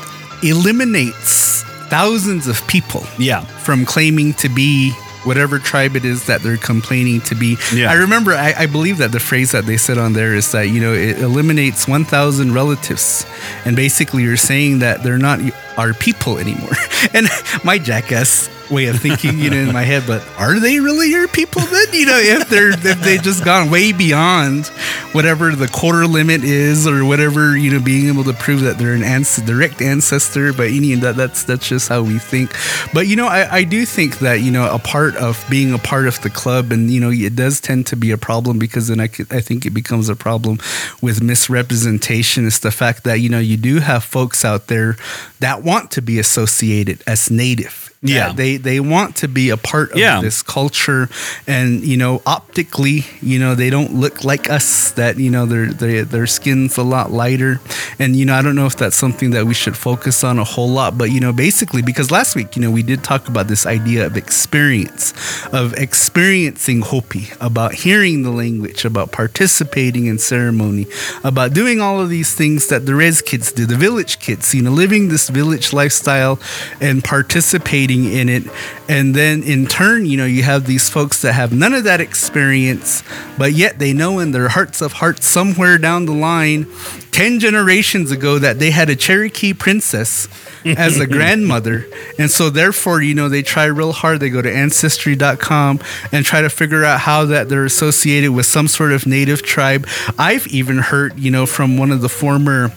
[0.43, 6.57] eliminates thousands of people yeah from claiming to be whatever tribe it is that they're
[6.57, 7.57] complaining to be.
[7.73, 7.91] Yeah.
[7.91, 10.69] I remember, I, I believe that the phrase that they said on there is that,
[10.69, 13.25] you know, it eliminates 1,000 relatives.
[13.65, 15.39] And basically, you're saying that they're not
[15.78, 16.72] our people anymore.
[17.13, 17.28] And
[17.63, 21.28] my jackass way of thinking, you know, in my head, but are they really your
[21.28, 21.88] people then?
[21.91, 24.67] You know, if they're if they just gone way beyond
[25.11, 28.93] whatever the quarter limit is or whatever, you know, being able to prove that they're
[28.93, 32.51] an ans- direct ancestor, but you know, that that's that's just how we think.
[32.93, 35.80] But you know, I, I do think that, you know, a part of being a
[35.80, 38.88] part of the club and you know, it does tend to be a problem because
[38.88, 40.59] then I, I think it becomes a problem
[41.01, 44.95] with misrepresentation It's the fact that, you know, you do have folks out there
[45.39, 48.31] that want to be associated as native Yeah.
[48.33, 50.21] they they want to be a part of Yeah.
[50.21, 51.07] this culture
[51.45, 55.67] and you know optically you know they don't look like us that you know their
[55.71, 57.59] their their skin's a lot lighter
[57.99, 60.43] and you know I don't know if that's something that we should focus on a
[60.43, 63.47] whole lot but you know basically because last week you know we did talk about
[63.47, 65.13] this idea of experience
[65.53, 70.87] of experiencing Hopi about hearing the language about participating in ceremony
[71.23, 74.63] about doing all of these things that the res kids do the village kids you
[74.63, 76.39] know living this village lifestyle
[76.79, 78.43] and participating in it.
[78.87, 82.01] And then in turn you know you have these folks that have none of that
[82.01, 83.03] experience
[83.37, 86.65] but yet they know in their hearts of hearts somewhere down the line
[87.11, 90.27] 10 generations ago that they had a cherokee princess
[90.65, 91.85] as a grandmother.
[92.17, 94.19] And so therefore you know they try real hard.
[94.19, 95.79] They go to ancestry.com
[96.11, 99.87] and try to figure out how that they're associated with some sort of native tribe.
[100.17, 102.71] I've even heard you know from one of the former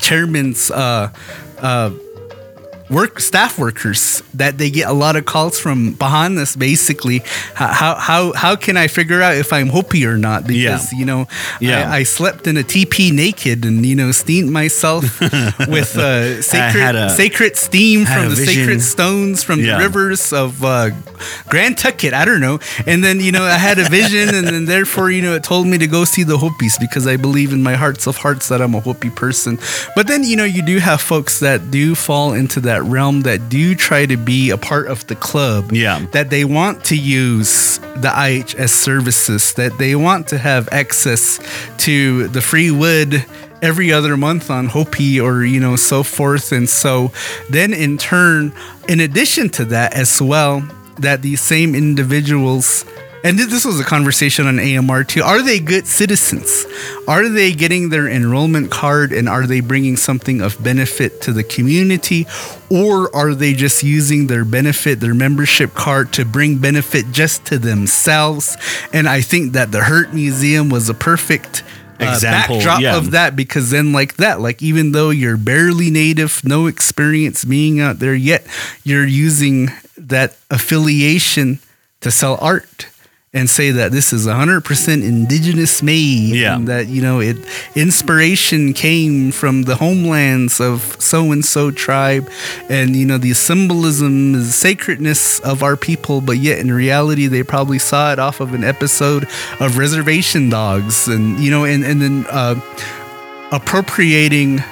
[0.00, 1.12] chairman's uh
[1.58, 1.90] uh
[2.92, 7.18] work staff workers that they get a lot of calls from Bahanas basically
[7.54, 10.98] how how how can I figure out if I'm Hopi or not because Yeah.
[10.98, 11.26] you know
[11.60, 11.90] Yeah.
[11.90, 15.20] I, I slept in a teepee naked and you know steamed myself
[15.68, 18.54] with uh, sacred a- sacred steam from the vision.
[18.54, 19.78] sacred stones from Yeah.
[19.78, 20.90] the rivers of uh,
[21.48, 24.64] Grand Tucket I don't know and then you know I had a vision and then
[24.66, 27.62] therefore you know it told me to go see the Hopis because I believe in
[27.62, 29.58] my hearts of hearts that I'm a Hopi person
[29.96, 33.48] but then you know you do have folks that do fall into that realm that
[33.48, 36.04] do try to be a part of the club Yeah.
[36.12, 41.38] that they want to use the IHS services, that they want to have access
[41.78, 43.24] to the free wood
[43.62, 46.50] every other month on Hopi or, you know, so forth.
[46.52, 47.12] And so
[47.48, 48.52] then in turn,
[48.88, 50.62] in addition to that as well,
[50.98, 52.84] that these same individuals
[53.24, 55.22] and this was a conversation on AMR too.
[55.22, 56.66] Are they good citizens?
[57.06, 61.44] Are they getting their enrollment card and are they bringing something of benefit to the
[61.44, 62.26] community?
[62.70, 67.58] Or are they just using their benefit, their membership card to bring benefit just to
[67.58, 68.56] themselves?
[68.92, 71.62] And I think that the Heard Museum was a perfect
[72.00, 72.96] uh, Example, backdrop yeah.
[72.96, 77.80] of that because then like that like even though you're barely native no experience being
[77.80, 78.44] out there yet
[78.82, 81.60] you're using that affiliation
[82.00, 82.88] to sell art
[83.34, 86.56] and say that this is 100% indigenous made Yeah.
[86.56, 87.38] and that you know it
[87.74, 92.28] inspiration came from the homelands of so and so tribe
[92.68, 97.42] and you know the symbolism the sacredness of our people but yet in reality they
[97.42, 99.26] probably saw it off of an episode
[99.60, 102.54] of reservation dogs and you know and and then uh
[103.50, 104.62] appropriating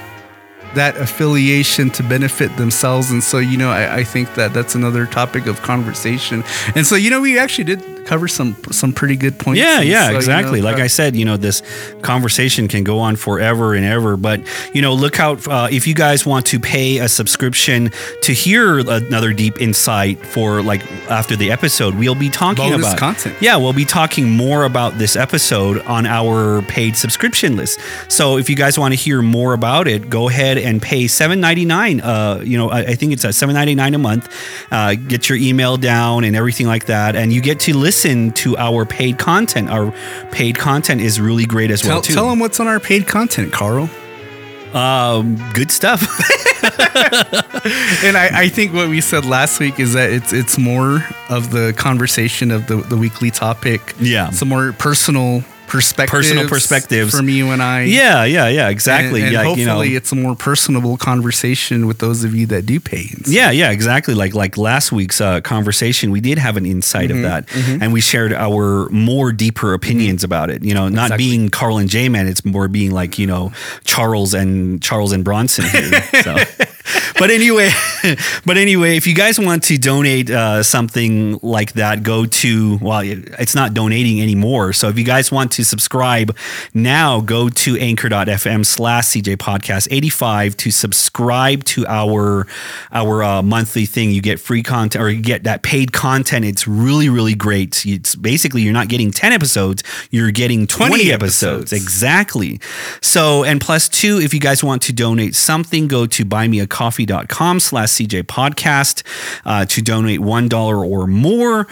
[0.74, 5.06] that affiliation to benefit themselves and so you know I, I think that that's another
[5.06, 6.44] topic of conversation
[6.74, 10.06] and so you know we actually did cover some some pretty good points Yeah, yeah,
[10.06, 10.60] so, you exactly.
[10.60, 11.62] know, like I said, you know, this
[12.02, 14.16] conversation can go on forever and ever.
[14.16, 14.40] But
[14.74, 17.90] you know, look out uh, if you guys want to pay a subscription
[18.22, 21.94] to hear another deep insight for like after the episode.
[21.94, 23.36] We'll be talking Bonus about content.
[23.40, 27.78] Yeah, we'll be talking more about this episode on our paid subscription list.
[28.08, 31.40] So if you guys want to hear more about it, go ahead and pay seven
[31.40, 32.00] ninety nine.
[32.00, 34.28] Uh, you know, I, I think it's at seven ninety nine a month.
[34.70, 38.56] Uh, get your email down and everything like that, and you get to listen to
[38.56, 39.70] our paid content.
[39.70, 39.92] Our
[40.30, 42.14] paid content is really great as tell, well too.
[42.14, 43.88] tell them what's on our paid content carl
[44.74, 46.00] um, good stuff.
[48.04, 51.50] and I, I think what we said last week is that it's it's more of
[51.50, 54.30] the conversation of the, the weekly topic Yeah.
[54.30, 57.16] some more personal perspectives Personal perspectives.
[57.16, 58.68] from you and I yeah, yeah, yeah.
[58.68, 59.20] Exactly.
[59.20, 59.96] and, and yeah, hopefully you know.
[59.96, 64.14] it's a more personable conversation with those of you that do pay Yeah, yeah, exactly.
[64.14, 67.92] Like like last week's uh, conversation, we did have an insight Mm-hmm, of that, and
[67.92, 70.62] we shared our more deeper opinions about it.
[70.64, 71.24] You know, not Exactly.
[71.26, 73.52] being Carl and J Man, it's more being like you know
[73.84, 75.64] Charles and Charles and Bronson.
[75.66, 76.34] Here, so
[77.18, 77.70] but anyway,
[78.46, 83.02] but anyway, if you guys want to donate uh, something like that, go to well,
[83.04, 84.72] it's not donating anymore.
[84.72, 86.36] So if you guys want to subscribe
[86.74, 92.46] now, go to anchor.fm slash CJ podcast 85 to subscribe to our
[92.92, 94.10] our uh, monthly thing.
[94.10, 96.44] You get free content or you get that paid content.
[96.44, 97.84] It's really, really great.
[97.86, 101.72] It's basically you're not getting 10 episodes, you're getting 20, 20 episodes.
[101.72, 101.72] episodes.
[101.72, 102.60] Exactly.
[103.02, 107.89] So, and plus two, if you guys want to donate something, go to buymeacoffee.com slash
[107.90, 109.02] CJ podcast
[109.44, 111.66] uh, to donate $1 or more.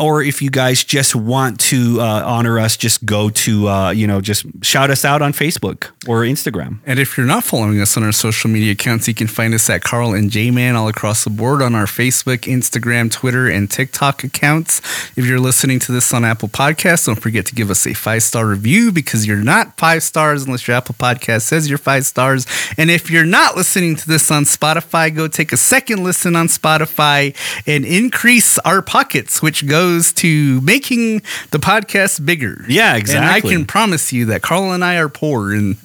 [0.00, 4.06] Or if you guys just want to uh, honor us, just go to, uh, you
[4.06, 6.78] know, just shout us out on Facebook or Instagram.
[6.86, 9.68] And if you're not following us on our social media accounts, you can find us
[9.68, 13.70] at Carl and J Man all across the board on our Facebook, Instagram, Twitter, and
[13.70, 14.78] TikTok accounts.
[15.18, 18.22] If you're listening to this on Apple Podcasts, don't forget to give us a five
[18.22, 22.46] star review because you're not five stars unless your Apple Podcast says you're five stars.
[22.78, 26.46] And if you're not listening to this on Spotify, go take a second listen on
[26.46, 31.20] Spotify and increase our pockets, which goes to making
[31.50, 32.64] the podcast bigger.
[32.68, 33.26] Yeah, exactly.
[33.26, 35.76] And I can promise you that Carl and I are poor and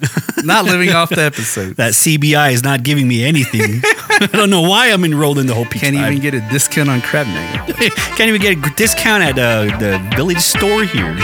[0.45, 1.75] not living off the episode.
[1.77, 3.81] That CBI is not giving me anything.
[4.21, 6.87] I don't know why I'm enrolled in the whole Peach Can't even get a discount
[6.87, 7.91] on crab nugget.
[8.15, 11.17] Can't even get a discount at uh, the village store here.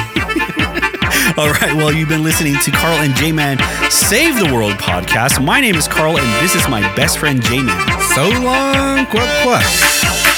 [1.37, 1.73] All right.
[1.75, 3.59] Well, you've been listening to Carl and J Man
[3.91, 5.43] Save the World podcast.
[5.43, 8.01] My name is Carl, and this is my best friend J Man.
[8.15, 10.34] So long, quack quack.